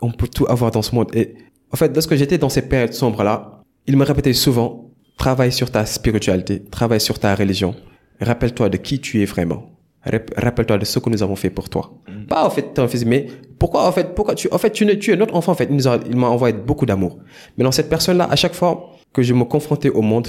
[0.00, 1.08] On peut tout avoir dans ce monde.
[1.14, 1.34] Et
[1.72, 5.86] en fait, lorsque j'étais dans ces périodes sombres-là, il me répétait souvent, travaille sur ta
[5.86, 7.74] spiritualité, travaille sur ta religion.
[8.20, 9.70] Rappelle-toi de qui tu es vraiment.
[10.04, 11.92] Rap- Rappelle-toi de ce que nous avons fait pour toi.
[12.28, 13.26] Pas en fait ton fils, mais
[13.58, 15.68] pourquoi en fait, pourquoi tu, en fait, tu, ne- tu es notre enfant en fait.
[16.10, 17.18] Il m'a envoyé beaucoup d'amour.
[17.56, 20.26] Mais dans cette personne-là, à chaque fois que je me confrontais au monde,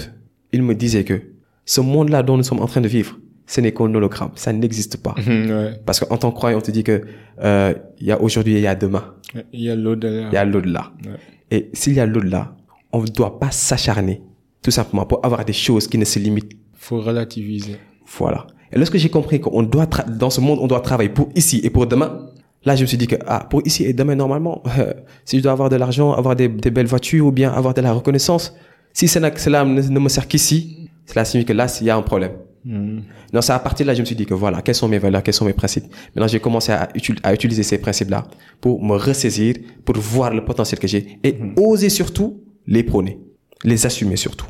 [0.53, 1.21] il me disait que
[1.65, 4.31] ce monde-là dont nous sommes en train de vivre, ce n'est qu'un hologramme.
[4.35, 5.15] Ça n'existe pas.
[5.17, 5.73] Ouais.
[5.85, 7.01] Parce qu'en tant que croyant, on te dit que
[7.43, 9.15] euh, il y a aujourd'hui et il y a demain.
[9.51, 10.29] Il y a l'au-delà.
[10.31, 10.91] Il y a l'au-delà.
[11.05, 11.17] Ouais.
[11.51, 12.55] Et s'il y a l'au-delà,
[12.91, 14.21] on ne doit pas s'acharner,
[14.61, 16.53] tout simplement, pour avoir des choses qui ne se limitent.
[16.73, 17.75] Faut relativiser.
[18.17, 18.47] Voilà.
[18.71, 21.69] Et lorsque j'ai compris qu'on doit, dans ce monde, on doit travailler pour ici et
[21.69, 22.29] pour demain,
[22.65, 24.93] là, je me suis dit que, ah, pour ici et demain, normalement, euh,
[25.25, 27.81] si je dois avoir de l'argent, avoir des, des belles voitures ou bien avoir de
[27.81, 28.55] la reconnaissance,
[28.93, 32.33] si cela, ne, me sert qu'ici, cela signifie que là, il y a un problème.
[32.63, 33.01] Hmm.
[33.33, 34.99] Non, c'est à partir de là, je me suis dit que voilà, quelles sont mes
[34.99, 35.85] valeurs, quels sont mes principes.
[36.15, 36.87] Maintenant, j'ai commencé à,
[37.23, 38.25] à utiliser ces principes-là
[38.61, 43.19] pour me ressaisir, pour voir le potentiel que j'ai et oser surtout les prôner,
[43.65, 44.47] les assumer surtout.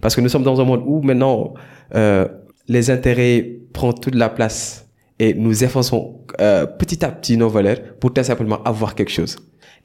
[0.00, 1.54] Parce que nous sommes dans un monde où maintenant,
[1.94, 2.28] euh,
[2.68, 4.88] les intérêts prennent toute la place
[5.18, 9.36] et nous effaçons euh, petit à petit nos valeurs pour tout simplement avoir quelque chose.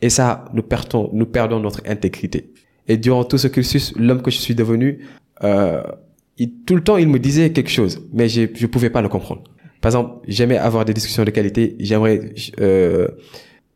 [0.01, 2.51] Et ça, nous perdons, nous perdons notre intégrité.
[2.87, 4.99] Et durant tout ce cursus, l'homme que je suis devenu,
[5.43, 5.81] euh,
[6.37, 9.09] il- tout le temps, il me disait quelque chose, mais je je pouvais pas le
[9.09, 9.43] comprendre.
[9.81, 11.75] Par exemple, j'aimais avoir des discussions de qualité.
[11.79, 12.19] J'aimerais
[12.61, 13.07] euh,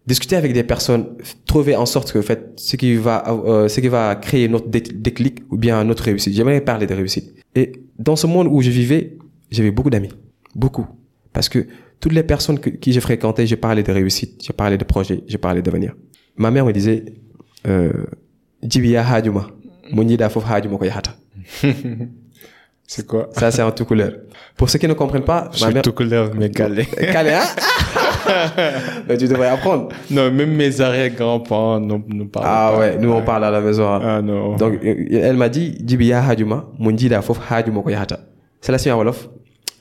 [0.07, 1.05] discuter avec des personnes,
[1.45, 4.67] trouver en sorte que en fait, ce qui va, euh, ce qui va créer notre
[4.67, 6.33] dé- déclic ou bien notre réussite.
[6.33, 7.33] J'aimerais parler de réussite.
[7.55, 9.17] Et dans ce monde où je vivais,
[9.51, 10.09] j'avais beaucoup d'amis,
[10.55, 10.87] beaucoup,
[11.33, 11.67] parce que
[11.99, 15.23] toutes les personnes que, qui je fréquentais, je parlais de réussite, je parlais de projet,
[15.27, 15.93] je parlais d'avenir.
[16.35, 17.05] Ma mère me disait,
[17.67, 17.91] euh,
[18.63, 19.47] Jibiya hajuma,
[19.91, 21.11] munida fof hajuma ko yahata.
[22.87, 23.29] C'est quoi?
[23.31, 24.11] Ça, c'est en tout couleur.
[24.57, 25.81] Pour ceux qui ne comprennent pas, Je ma suis mère...
[25.81, 26.85] tout couleur, mais calé.
[27.13, 27.45] Calé, hein?
[29.07, 29.87] Mais tu devrais apprendre.
[30.09, 32.79] non, même mes arrière-grands-parents ne nous parlent Ah pas.
[32.79, 33.87] ouais, nous on parle à la maison.
[33.87, 33.99] hein.
[34.03, 34.57] Ah non.
[34.57, 38.19] Donc, elle m'a dit, Jibiya hajuma, munjida fof hajuma ko yahata.
[38.59, 39.29] C'est la signifie en wolof,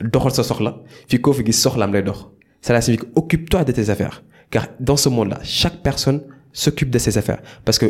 [0.01, 0.77] doxal sa soxla,
[1.09, 2.27] fi ko fi gis soxlam lay dox.
[2.61, 4.23] C'est la signifie occupe-toi de tes affaires.
[4.49, 6.21] Car dans ce monde-là, chaque personne
[6.53, 7.41] s'occupe de ses affaires.
[7.65, 7.87] Parce que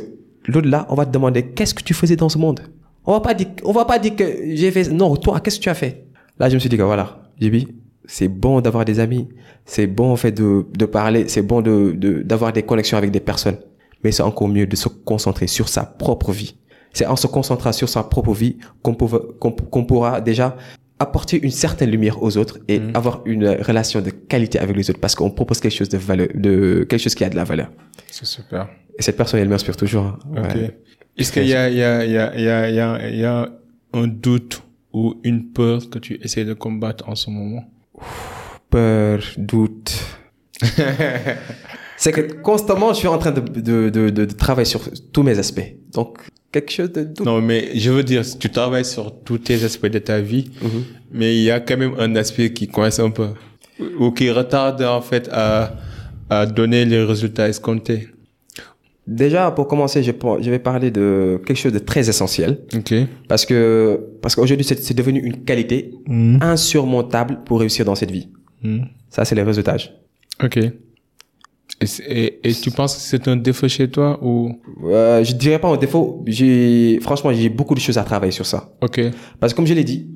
[0.48, 2.62] l'au-delà, on va te demander qu'est-ce que tu faisais dans ce monde?
[3.06, 5.64] On va pas dire, on va pas dire que j'ai fait, non, toi, qu'est-ce que
[5.64, 6.06] tu as fait?
[6.39, 7.68] Là, je me suis dit que voilà, Jibi,
[8.06, 9.28] c'est bon d'avoir des amis,
[9.66, 13.12] c'est bon en fait de, de parler, c'est bon de, de, d'avoir des connexions avec
[13.12, 13.58] des personnes.
[14.04, 16.56] Mais c'est encore mieux de se concentrer sur sa propre vie.
[16.94, 20.58] C'est en se concentrant sur sa propre vie qu'on pourra déjà
[21.02, 24.99] apporter une certaine lumière aux autres et avoir une relation de qualité avec les autres
[25.06, 27.70] parce qu'on propose quelque chose de valeur, de quelque chose qui a de la valeur.
[28.10, 28.64] C'est super.
[28.97, 30.06] Et cette personne, elle m'inspire toujours.
[30.06, 30.20] hein.
[30.38, 30.56] Ok.
[30.56, 30.78] Ouais.
[31.18, 32.80] Est-ce qu'il y a, il y a, il y a, il y a, il y
[32.80, 33.49] a, il y a
[33.93, 34.62] un doute
[34.93, 37.64] ou une peur que tu essaies de combattre en ce moment?
[38.70, 39.89] Peur, doute.
[41.97, 44.82] c'est que constamment, je suis en train de, de, de, de, de travailler sur
[45.14, 45.76] tous mes aspects.
[45.93, 46.20] Donc,
[46.52, 47.26] quelque chose de doute.
[47.26, 50.84] Non, mais je veux dire, tu travailles sur tous tes aspects de ta vie, Mhm.
[51.12, 53.30] mais il y a quand même un aspect qui coince un peu
[53.99, 55.76] ou qui retarde en fait à,
[56.30, 58.08] à donner les résultats escomptés
[59.08, 62.60] Déjà, pour commencer, je, je vais parler de quelque chose de très essentiel.
[62.76, 62.93] Ok.
[63.28, 66.38] Parce que, parce qu'aujourd'hui, c'est devenu une qualité Mhm.
[66.41, 68.30] insurmontable pour réussir dans cette vie.
[68.64, 68.86] Mhm.
[69.10, 69.91] Ça, c'est les résultages.
[70.41, 70.60] Ok.
[71.82, 74.52] Et, tu penses que c'est un défaut chez toi ou?
[74.86, 76.24] Euh, je dirais pas un défaut.
[76.28, 78.70] J'ai, franchement, j'ai beaucoup de choses à travailler sur ça.
[78.82, 79.02] Ok.
[79.40, 80.08] Parce que comme je l'ai dit,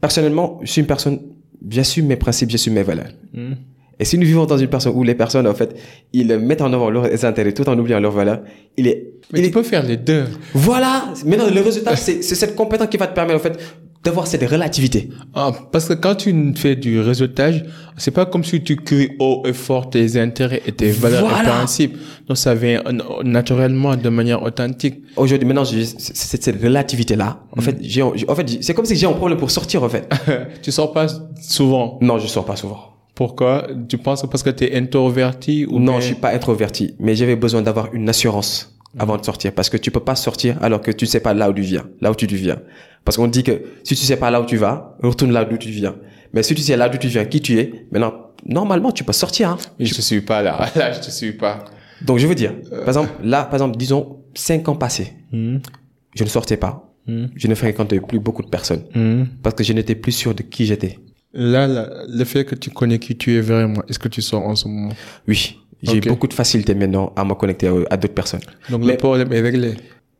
[0.00, 1.20] personnellement, je suis une personne,
[1.68, 3.08] j'assume mes principes, j'assume mes valeurs.
[3.32, 3.56] Mhm.
[3.98, 5.74] Et si nous vivons dans une personne où les personnes, en fait,
[6.12, 8.42] ils mettent en avant leurs intérêts tout en oubliant leurs valeurs,
[8.76, 10.24] il est, Mais il tu est, peux faire les deux.
[10.52, 11.14] voilà.
[11.24, 13.58] Maintenant, le résultat, c'est cette compétence qui va te permettre, en fait,
[14.06, 15.10] d'avoir cette relativité.
[15.34, 17.64] Ah, parce que quand tu fais du réseautage,
[17.96, 21.28] c'est pas comme si tu cries haut et fort tes intérêts et tes valeurs et
[21.28, 21.50] Voilà.
[21.50, 21.96] principes.
[22.26, 22.82] Donc ça vient
[23.24, 24.96] naturellement, de manière authentique.
[25.16, 27.40] Aujourd'hui, maintenant, c'est- cette relativité-là.
[27.56, 30.08] En fait, j'ai, en fait, c'est comme si j'ai un problème pour sortir, en fait.
[30.62, 31.06] tu sors pas
[31.40, 31.98] souvent?
[32.00, 32.80] Non, je sors pas souvent.
[33.14, 33.66] Pourquoi?
[33.88, 37.14] Tu penses que parce que tu es introverti ou Non, je suis pas introverti, mais
[37.16, 40.80] j'avais besoin d'avoir une assurance avant de sortir parce que tu peux pas sortir alors
[40.80, 42.58] que tu sais pas là où tu viens, là où tu viens.
[43.06, 45.56] Parce qu'on dit que si tu sais pas là où tu vas, retourne là d'où
[45.56, 45.94] tu viens.
[46.34, 48.12] Mais si tu sais là d'où tu viens, qui tu es, maintenant,
[48.44, 49.50] normalement, tu peux sortir.
[49.50, 49.58] Hein.
[49.80, 50.68] Je te suis pas là.
[50.76, 51.64] Là, je te suis pas.
[52.04, 55.60] Donc, je veux dire, par exemple, là, par exemple, disons, cinq ans passés, Mhm.
[56.14, 56.92] je ne sortais pas.
[57.06, 57.30] Mhm.
[57.36, 59.28] Je ne fréquentais plus beaucoup de personnes Mhm.
[59.42, 60.98] parce que je n'étais plus sûr de qui j'étais.
[61.32, 64.42] Là, là, le fait que tu connais qui tu es vraiment, est-ce que tu sors
[64.46, 64.92] en ce moment?
[65.28, 68.40] Oui, j'ai beaucoup de facilité maintenant à me connecter à, à d'autres personnes.
[68.70, 69.74] Donc Mais- le problème est réglé.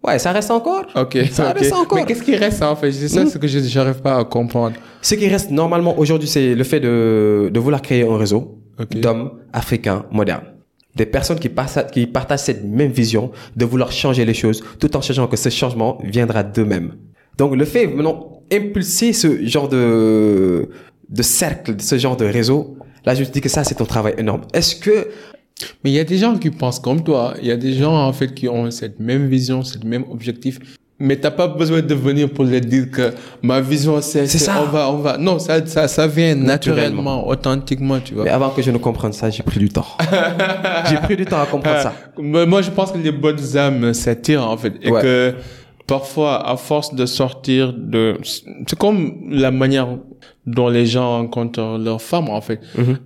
[0.04, 0.84] Ouais, ça reste encore.
[0.94, 1.18] Ok.
[1.32, 1.98] Ça reste encore.
[1.98, 2.92] Mais qu'est-ce qui reste en fait?
[2.92, 4.76] C'est ça ce que je j'arrive pas à comprendre.
[5.02, 9.00] Ce qui reste normalement aujourd'hui, c'est le fait de, de vouloir créer un réseau Ok.
[9.00, 10.44] d'hommes africains modernes.
[10.94, 14.96] Des personnes qui, passent- qui partagent cette même vision de vouloir changer les choses tout
[14.96, 16.94] en sachant que ce changement viendra d'eux-mêmes.
[17.36, 20.68] Donc le fait maintenant impulser ce genre de,
[21.08, 24.14] de cercle, ce genre de réseau, là je te dis que ça c'est un travail
[24.18, 24.42] énorme.
[24.54, 25.08] Est-ce que
[25.82, 27.34] Mais il y a des gens qui pensent comme toi.
[27.40, 30.58] Il y a des gens, en fait, qui ont cette même vision, cette même objectif.
[30.98, 34.62] Mais t'as pas besoin de venir pour leur dire que ma vision, c'est, C'est ça.
[34.62, 35.18] On va, on va.
[35.18, 38.24] Non, ça, ça, ça vient naturellement, authentiquement, tu vois.
[38.24, 39.84] mais avant que je ne comprenne ça, j'ai pris du temps.
[40.90, 41.92] j'ai pris du temps à comprendre ça.
[42.18, 44.72] Mais moi, je pense que les bonnes âmes s'attirent, en fait.
[44.80, 45.02] Et Ouais.
[45.02, 45.34] que
[45.86, 48.16] parfois, à force de sortir de...
[48.22, 49.88] C'est comme la manière
[50.46, 52.60] dont les gens rencontrent leur femme, en fait.
[52.76, 52.96] Mhm.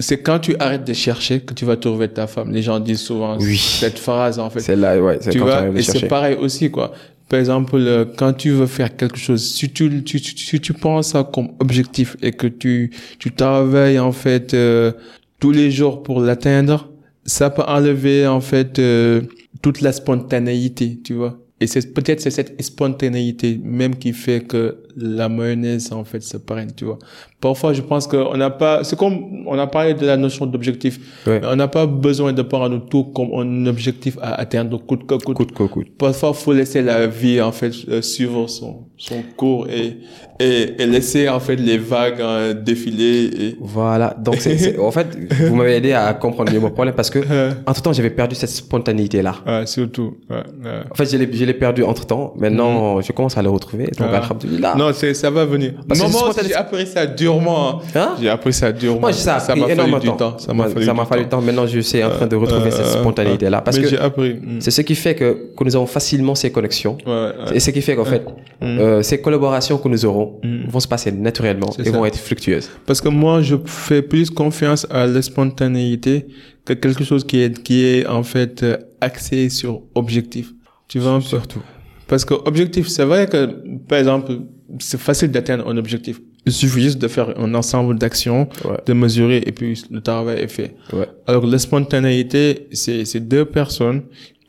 [0.00, 2.50] C'est quand tu arrêtes de chercher que tu vas trouver ta femme.
[2.50, 3.56] Les gens disent souvent Oui.
[3.56, 4.60] cette phrase, en fait.
[4.60, 6.92] C'est là, ouais, c'est tu quand vois, et c'est pareil aussi, quoi.
[7.28, 10.72] Par exemple, euh, quand tu veux faire quelque chose, si tu, tu, tu, si tu
[10.72, 12.90] prends ça comme objectif et que tu,
[13.20, 14.90] tu travailles, en fait, euh,
[15.38, 16.90] tous les jours pour l'atteindre,
[17.24, 19.20] ça peut enlever, en fait, euh,
[19.62, 21.38] toute la spontanéité, tu vois.
[21.62, 26.38] Et c'est peut-être c'est cette spontanéité même qui fait que la mayonnaise en fait se
[26.38, 26.98] parraine, tu vois.
[27.40, 28.84] Parfois, je pense qu'on n'a pas.
[28.84, 30.98] C'est comme on a parlé de la notion d'objectif.
[31.26, 31.40] Ouais.
[31.44, 35.34] On n'a pas besoin de prendre tout comme un objectif à atteindre coûte que coûte.
[35.34, 35.88] Coûte que coûte.
[35.96, 39.96] Parfois, faut laisser la vie en fait euh, suivre son son cours et
[40.42, 43.24] et, et laisser en fait les vagues euh, défiler.
[43.26, 43.56] Et...
[43.60, 44.14] Voilà.
[44.18, 45.06] Donc, c'est, c'est- en fait,
[45.48, 47.18] vous m'avez aidé à comprendre mieux mon problème parce que,
[47.66, 49.34] entre temps, j'avais perdu cette spontanéité-là.
[49.46, 50.16] ouais, surtout.
[50.30, 50.80] Ouais, ouais.
[50.90, 52.32] En fait, je l'ai, je l'ai perdu entre temps.
[52.38, 53.84] Maintenant, je commence à le retrouver.
[53.98, 54.74] Donc, Ah.
[54.78, 55.74] Non, c'est ça va venir.
[55.86, 57.80] Parce que moi, spontané- j'ai appris ça durement.
[57.94, 58.10] Hein?
[58.20, 59.00] J'ai appris ça durement.
[59.00, 60.16] Moi, ça m'a fallu du temps.
[60.16, 60.38] temps.
[60.38, 61.40] Ça m'a fallu, du fallu du temps.
[61.40, 63.60] Maintenant, je suis en train de retrouver cette Euh, spontanéité-là.
[63.62, 64.34] Parce Mais que j'ai appris.
[64.34, 64.60] Mm.
[64.60, 66.96] c'est ce qui fait que, que nous avons facilement ces connexions.
[67.06, 67.56] Ouais, ouais.
[67.56, 68.24] Et ce qui fait qu'en fait,
[68.62, 70.68] euh, ces collaborations que nous aurons Mm.
[70.68, 71.90] vont se passer naturellement et ça.
[71.90, 72.68] vont être fructueuses.
[72.86, 76.26] Parce que moi, je fais plus confiance à la spontanéité
[76.64, 80.52] que quelque chose qui est, qui est en fait euh, axé sur objectif.
[80.88, 81.26] Tu vois un peu?
[81.26, 81.62] Surtout.
[82.08, 83.46] Parce que objectif, c'est vrai que,
[83.88, 84.32] par exemple,
[84.78, 86.20] c'est facile d'atteindre un objectif.
[86.50, 88.78] Il suffit juste de faire un ensemble d'actions, Ouais.
[88.88, 90.70] de mesurer et puis le travail est fait.
[90.92, 91.08] Ouais.
[91.30, 94.00] Alors la spontanéité, c'est c'est deux personnes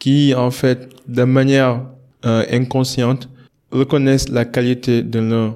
[0.01, 1.73] qui en fait de manière
[2.25, 3.23] euh, inconsciente
[3.81, 5.47] reconnaissent la qualité de l'un,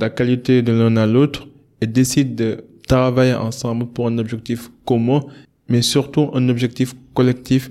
[0.00, 1.40] la qualité de l'un à l'autre
[1.82, 2.50] et décident de
[2.86, 5.20] travailler ensemble pour un objectif commun,
[5.68, 7.70] mais surtout un objectif collectif,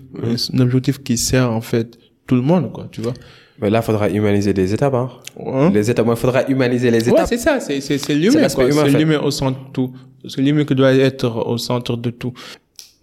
[0.53, 1.97] un objectif qui sert en fait
[2.27, 3.13] tout le monde, quoi, tu vois.
[3.59, 4.93] Mais là, il faudra humaniser des étapes.
[4.93, 5.09] Hein.
[5.45, 5.71] Hein?
[5.73, 7.27] Les étapes, il faudra humaniser les Ouais, étapes.
[7.27, 9.93] c'est ça, c'est, c'est, c'est l'humain, C'est l'humain au centre de tout.
[10.27, 12.33] C'est l'humain qui doit être au centre de tout.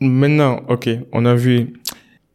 [0.01, 1.75] Maintenant, ok, on a vu.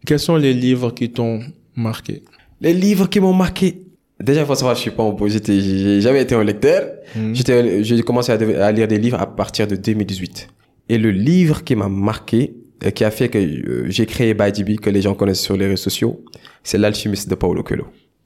[0.06, 1.40] Quels sont les livres qui t'ont
[1.76, 2.24] marqué?
[2.62, 3.84] Les livres qui m'ont marqué.
[4.20, 6.90] Déjà, il faut savoir, je suis pas un j'étais, j'ai jamais été un lecteur.
[7.16, 7.36] Mhm.
[7.36, 10.50] J'étais, j'ai commencé à, lire des livres à partir de 2018.
[10.90, 12.54] Et le livre qui m'a marqué,
[12.84, 15.68] euh, qui a fait que euh, j'ai créé ByDB, que les gens connaissent sur les
[15.68, 16.22] réseaux sociaux,
[16.64, 17.86] c'est L'Alchimiste de Paulo Coelho.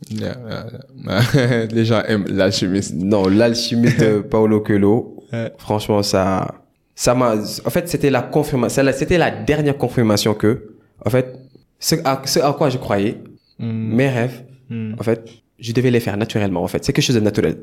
[0.10, 0.66] Yeah, yeah,
[1.06, 1.66] yeah.
[1.72, 2.94] les gens aiment l'alchimiste.
[2.96, 5.24] Non, L'Alchimiste de Paulo Coelho,
[5.58, 6.56] franchement, ça,
[6.94, 7.36] ça m'a,
[7.66, 10.76] en fait, c'était la confirmation, c'était la dernière confirmation que,
[11.06, 11.36] en fait,
[11.80, 13.18] ce à, ce à quoi je croyais,
[13.60, 13.94] Hmm.
[13.96, 14.96] mes rêves, Hmm.
[15.00, 15.24] en fait,
[15.60, 16.84] je devais les faire naturellement, en fait.
[16.84, 17.58] C'est quelque chose de naturel.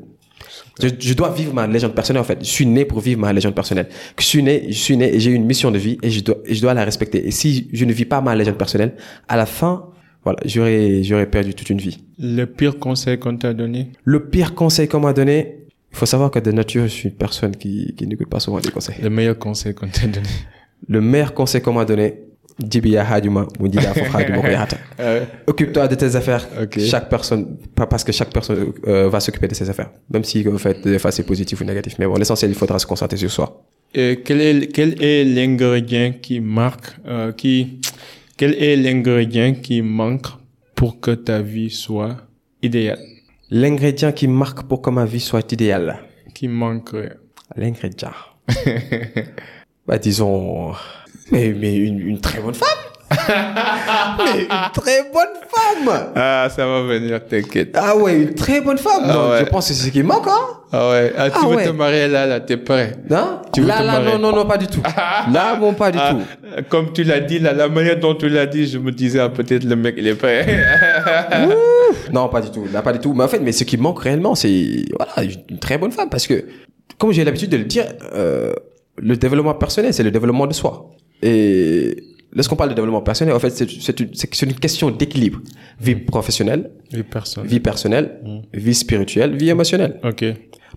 [0.81, 2.37] Je, je dois vivre ma légende personnelle, en fait.
[2.39, 3.89] Je suis né pour vivre ma légende personnelle.
[4.17, 6.37] Je suis né, je suis né et j'ai une mission de vie et je dois,
[6.45, 7.27] et je dois la respecter.
[7.27, 8.95] Et si je ne vis pas ma légende personnelle,
[9.27, 9.87] à la fin,
[10.23, 12.03] voilà, j'aurais, j'aurais perdu toute une vie.
[12.19, 13.91] Le pire conseil qu'on t'a donné?
[14.03, 15.57] Le pire conseil qu'on m'a donné,
[15.91, 18.59] il faut savoir que de nature, je suis une personne qui, qui n'écoute pas souvent
[18.59, 18.95] des conseils.
[19.01, 20.27] Le meilleur conseil qu'on t'a donné?
[20.87, 22.15] Le meilleur conseil qu'on m'a donné,
[24.35, 24.77] Mokoyata.
[25.47, 26.47] Occupe-toi de tes affaires.
[26.61, 26.79] Ok.
[26.79, 29.89] Chaque personne, pas parce que chaque personne euh, va s'occuper de ses affaires.
[30.11, 31.95] Même si, en fait, des fois, c'est positif ou négatif.
[31.99, 33.63] Mais bon, l'essentiel, il faudra se concentrer sur soi.
[33.93, 37.79] Et quel est, quel est l'ingrédient qui marque, euh, qui,
[38.37, 40.27] quel est l'ingrédient qui manque
[40.75, 42.17] pour que ta vie soit
[42.61, 42.99] idéale?
[43.49, 45.99] L'ingrédient qui marque pour que ma vie soit idéale.
[46.33, 47.17] Qui manquerait?
[47.55, 48.13] L'ingrédient.
[49.85, 50.73] bah, disons,
[51.31, 52.90] mais, mais une, une très bonne femme.
[54.35, 56.11] mais une très bonne femme.
[56.15, 57.71] Ah, ça va venir, t'inquiète.
[57.77, 59.03] Ah ouais, une très bonne femme.
[59.05, 59.39] Ah Non, ouais.
[59.41, 60.57] Je pense que c'est ce qui manque, hein.
[60.71, 61.13] Ah ouais.
[61.17, 61.65] Ah, tu Ah veux ouais.
[61.65, 62.93] te marier là, là, t'es prêt?
[63.09, 64.11] Non Tu veux Là, te là, marier?
[64.13, 64.81] non, non, non, pas du tout.
[65.33, 66.63] Là, bon, pas du Ah, tout.
[66.69, 69.29] comme tu l'as dit, là, la manière dont tu l'as dit, je me disais, ah,
[69.29, 70.45] peut-être le mec, il est prêt.
[72.13, 72.65] Non, pas du tout.
[72.71, 73.13] Là, pas du tout.
[73.13, 76.09] Mais en fait, mais ce qui manque réellement, c'est voilà, une très bonne femme.
[76.09, 76.45] Parce que,
[76.97, 78.53] comme j'ai l'habitude de le dire, euh,
[78.97, 80.89] le développement personnel, c'est le développement de soi.
[81.21, 81.95] Et
[82.33, 85.39] lorsqu'on parle de développement personnel, en fait, c'est une, question d'équilibre.
[85.79, 87.45] Vie professionnelle, Les personnes.
[87.45, 88.19] vie personnelle,
[88.53, 89.99] vie spirituelle, vie émotionnelle.
[90.03, 90.25] Ok.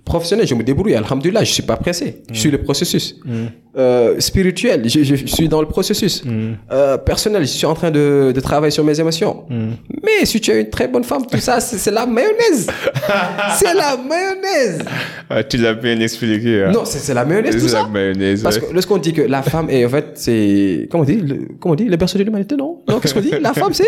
[0.04, 2.22] Professionnel, je me débrouille, alhamdulillah, je suis pas pressé.
[2.32, 3.16] Je suis le processus.
[3.24, 3.44] Mm.
[3.76, 6.24] Euh, spirituel, je, je suis dans le processus.
[6.24, 6.52] Mm.
[6.70, 9.44] Euh, personnel, je suis en train de, de travailler sur mes émotions.
[9.48, 9.70] Mm.
[10.02, 12.66] Mais si tu as une très bonne femme, tout ça, c'est la mayonnaise.
[13.56, 14.78] c'est la mayonnaise.
[15.30, 16.64] Ah, tu l'as bien expliqué.
[16.64, 16.72] hein.
[16.72, 17.88] Non, c'est la mayonnaise, tout c'est la ça.
[17.88, 18.42] mayonnaise.
[18.42, 21.48] Parce que lorsqu'on dit que la femme est, en fait, c'est, comment on dit, le,
[21.58, 22.82] comment on dit, le berceau de l'humanité, non?
[22.88, 23.32] Non, qu'est-ce qu'on dit?
[23.40, 23.84] La femme, c'est,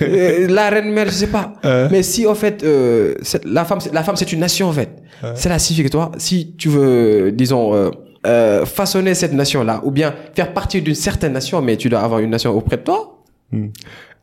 [0.00, 1.54] la reine mère, je sais pas.
[1.64, 1.88] Euh.
[1.90, 4.72] Mais si, en fait, euh, c'est- la femme, c'est- la femme, c'est une nation, en
[4.72, 4.90] fait.
[5.34, 7.90] Cela signifie que toi, si tu veux, disons, euh,
[8.26, 12.20] euh, façonner cette nation-là, ou bien faire partie d'une certaine nation, mais tu dois avoir
[12.20, 13.18] une nation auprès de toi.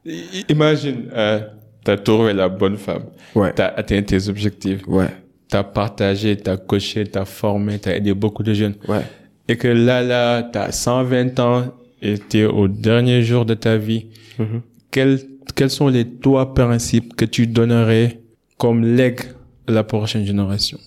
[0.06, 1.40] I- Imagine, euh,
[1.84, 3.04] t'as trouvé la bonne femme.
[3.34, 3.52] Ouais.
[3.54, 4.82] T'as atteint tes objectifs.
[4.88, 5.08] Ouais.
[5.50, 8.76] T'as partagé, t'as coaché, t'as formé, t'as aidé beaucoup de jeunes.
[8.88, 9.02] Ouais.
[9.48, 11.66] Et que là, là, t'as 120 ans
[12.02, 14.08] et t'es au dernier jour de ta vie.
[14.40, 14.62] Mhm.
[14.96, 15.20] Quels,
[15.56, 18.22] quels sont les trois principes que tu donnerais
[18.58, 19.20] comme legs
[19.68, 20.80] à la prochaine génération?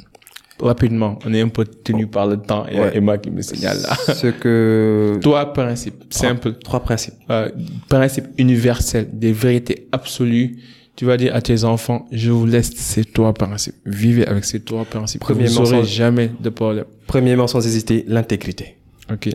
[0.60, 2.96] Rapidement, on est un peu tenu par le temps et Ouais.
[2.96, 3.94] Emma qui me signale là.
[4.14, 6.54] Ce que, Trois principes, simple.
[6.54, 7.14] trois principes.
[7.30, 7.50] euh,
[7.88, 10.56] principes universels, des vérités absolues.
[10.96, 13.76] Tu vas dire à tes enfants, je vous laisse ces trois principes.
[13.84, 15.20] Vivez avec ces trois principes.
[15.20, 16.86] Premièrement, vous n'aurez sans- jamais de problème.
[17.06, 18.78] Premièrement, sans hésiter, l'intégrité.
[19.12, 19.28] Ok.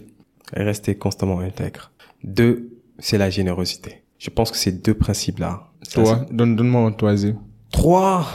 [0.52, 1.92] Rester constamment intègre.
[2.24, 2.70] Deux,
[3.00, 4.03] c'est la générosité.
[4.24, 5.52] Je pense que ces deux principes-là.
[5.94, 7.38] Toi, donne, donne-moi un troisième.
[7.74, 8.26] Trois,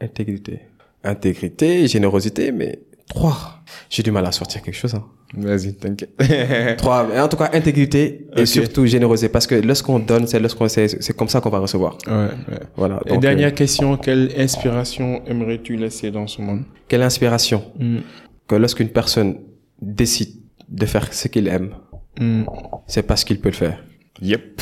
[0.00, 0.62] intégrité.
[1.04, 3.62] Intégrité, générosité, mais trois.
[3.88, 4.94] J'ai du mal à sortir quelque chose.
[4.96, 5.04] Hein.
[5.34, 6.16] Vas-y, t'inquiète.
[6.78, 9.28] Trois, mais en tout cas, intégrité et surtout générosité.
[9.28, 11.96] Parce que lorsqu'on donne, c'est lorsqu'on c'est, c'est comme ça qu'on va recevoir.
[12.08, 12.60] ouais, ouais.
[12.76, 13.00] Voilà.
[13.06, 16.64] Et dernière euh, question, quelle inspiration aimerais-tu laisser dans ce monde?
[16.88, 17.62] Quelle inspiration?
[17.78, 17.98] Mm.
[18.48, 19.36] que lorsqu'une personne
[19.80, 20.32] décide
[20.68, 21.70] de faire ce qu'il aime,
[22.18, 22.42] Mm.
[22.88, 23.84] c'est parce qu'il peut le faire.
[24.20, 24.60] Yep.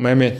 [0.00, 0.32] Maïmé,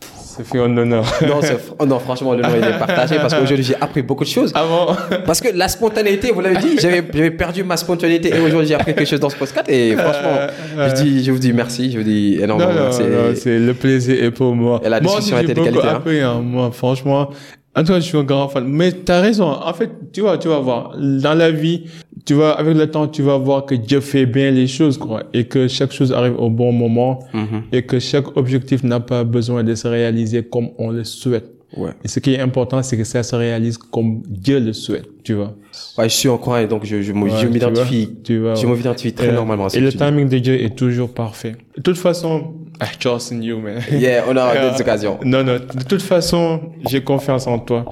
[0.00, 1.04] ça fait un honneur.
[1.26, 1.40] Non,
[1.78, 4.52] oh non, franchement, le nom il est partagé parce qu'aujourd'hui j'ai appris beaucoup de choses.
[4.54, 8.74] Avant, Parce que la spontanéité, vous l'avez dit, j'avais perdu ma spontanéité et aujourd'hui j'ai
[8.74, 10.36] appris quelque chose dans ce podcast et franchement,
[10.76, 13.02] je, dis, je vous dis merci, je vous dis énormément non, merci.
[13.02, 14.80] non, c'est le plaisir est pour moi.
[14.82, 15.94] Et la moi discussion de beaucoup qualité, hein.
[15.94, 17.30] appris, hein, moi, franchement.
[17.76, 18.64] En tout cas, je suis un grand fan.
[18.66, 19.44] Mais t'as raison.
[19.50, 20.96] En fait, tu vois, tu vas voir.
[20.98, 21.84] Dans la vie,
[22.24, 25.24] tu vas, avec le temps, tu vas voir que Dieu fait bien les choses, quoi.
[25.34, 27.20] Et que chaque chose arrive au bon moment.
[27.34, 27.62] Mhm.
[27.72, 31.52] Et que chaque objectif n'a pas besoin de se réaliser comme on le souhaite.
[31.76, 31.90] Ouais.
[32.04, 35.34] Et ce qui est important, c'est que ça se réalise comme Dieu le souhaite, tu
[35.34, 35.52] vois.
[35.98, 38.04] ouais, je suis en et donc je, je, Ouais, tu m'identifie.
[38.06, 39.66] vois, tu vois, Je m'identifie très normalement.
[39.66, 40.04] à ce Et que le tu dis.
[40.04, 41.56] timing de Dieu est toujours parfait.
[41.76, 43.80] De toute façon, I trust in you, man.
[43.90, 45.18] Yeah, on aura d'autres occasions.
[45.24, 45.54] Non, non.
[45.58, 47.84] De toute façon, j'ai confiance en toi.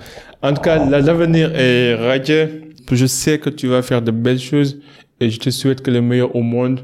[0.42, 2.62] En tout cas, la- l'avenir est radieux.
[2.90, 4.78] Je sais que tu vas faire de belles choses
[5.20, 6.80] et je te souhaite que le meilleur au monde.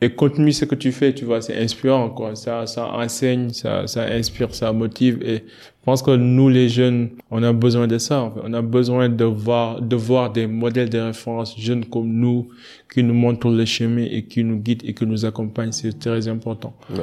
[0.00, 2.34] Et continue ce que tu fais, tu vois, c'est inspirant, quoi.
[2.34, 5.18] Ça, ça enseigne, ça, ça inspire, ça motive.
[5.24, 8.20] Et je pense que nous, les jeunes, on a besoin de ça.
[8.22, 8.40] en fait.
[8.44, 12.48] On a besoin de voir, de voir des modèles de référence jeunes comme nous
[12.92, 15.72] qui nous montrent le chemin et qui nous guident et qui nous accompagnent.
[15.72, 16.74] C'est très important.
[16.90, 16.98] Ouais.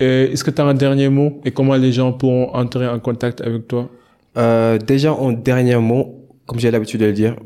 [0.00, 2.98] Euh, Est-ce que tu as un dernier mot et comment les gens pourront entrer en
[2.98, 3.90] contact avec toi?
[4.36, 7.36] Euh, déjà, en dernier mot, comme j'ai l'habitude de le dire,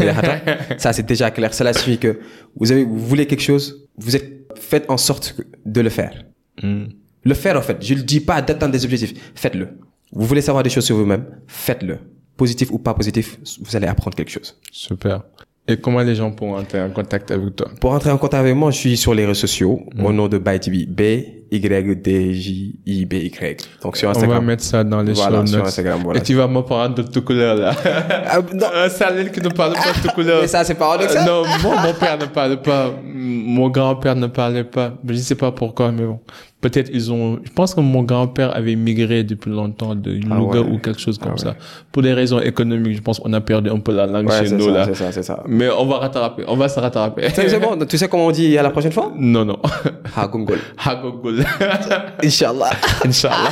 [0.00, 0.38] yahata.
[0.78, 1.52] ça c'est déjà clair.
[1.52, 2.20] Cela signifie que
[2.56, 6.24] vous avez, vous voulez quelque chose, vous êtes, faites en sorte de le faire.
[6.62, 6.84] Hmm.
[7.24, 7.76] Le faire en fait.
[7.80, 9.32] Je ne dis pas d'atteindre des objectifs.
[9.34, 9.68] Faites-le.
[10.12, 11.98] Vous voulez savoir des choses sur vous-même, faites-le.
[12.36, 14.58] Positif ou pas positif, vous allez apprendre quelque chose.
[14.72, 15.22] Super.
[15.70, 17.68] Et comment les gens pourront entrer en contact avec toi?
[17.80, 20.38] Pour entrer en contact avec moi, je suis sur les réseaux sociaux au nom de
[20.38, 20.86] ByTV.
[20.86, 21.00] B
[21.52, 23.56] Y D J I B Y.
[23.82, 24.44] Donc sur On va Instagram.
[24.44, 25.64] mettre ça dans les Voilà, sur.
[25.64, 26.20] Instagram, voilà.
[26.20, 27.74] Et tu vas me parler de tout couleur là.
[28.54, 30.42] Non, Un salé qui ne parle pas de tout couleur.
[30.42, 31.26] mais ça c'est paradoxal.
[31.28, 32.92] Euh, non, moi, mon père ne parlait pas.
[33.04, 34.92] Mon grand-père ne parlait pas.
[35.04, 36.20] Je ne sais pas pourquoi, mais bon.
[36.60, 37.38] Peut-être ils ont.
[37.42, 40.68] Je pense que mon grand-père avait migré depuis longtemps de Louga ouais.
[40.70, 41.56] ou quelque chose comme Ah ça.
[41.90, 44.54] Pour des raisons économiques, je pense qu'on a perdu un peu la langue Ouais, chez
[44.54, 44.84] nous ça, là.
[44.84, 45.42] c'est ça, c'est ça.
[45.48, 46.44] Mais on va rattraper.
[46.48, 47.28] On va se rattraper.
[47.34, 47.78] C'est bon.
[47.88, 49.10] Tu sais comment on dit à la prochaine fois?
[49.18, 49.58] Non, non.
[50.14, 50.58] Hagungol.
[50.84, 51.44] Hagogol.
[52.22, 52.70] Inch'Allah.
[53.06, 53.50] Inch'Allah.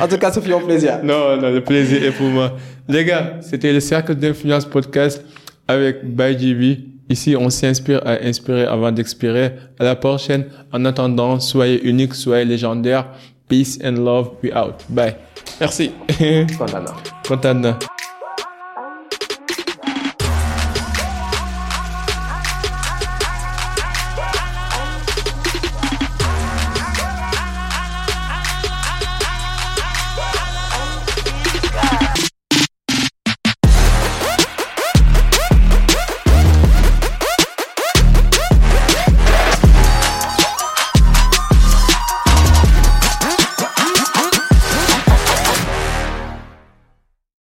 [0.00, 1.00] en tout cas, Sophie, un plaisir.
[1.02, 2.52] Non, non, le plaisir est pour moi.
[2.88, 5.24] Les gars, c'était le Cercle d'Influence Podcast
[5.66, 6.80] avec ByGB.
[7.10, 9.52] Ici, on s'inspire à inspirer avant d'expirer.
[9.80, 10.46] À la prochaine.
[10.72, 13.06] En attendant, soyez unique, soyez légendaire.
[13.48, 14.30] Peace and love.
[14.44, 14.76] We out.
[14.88, 15.16] Bye.
[15.60, 15.90] Merci.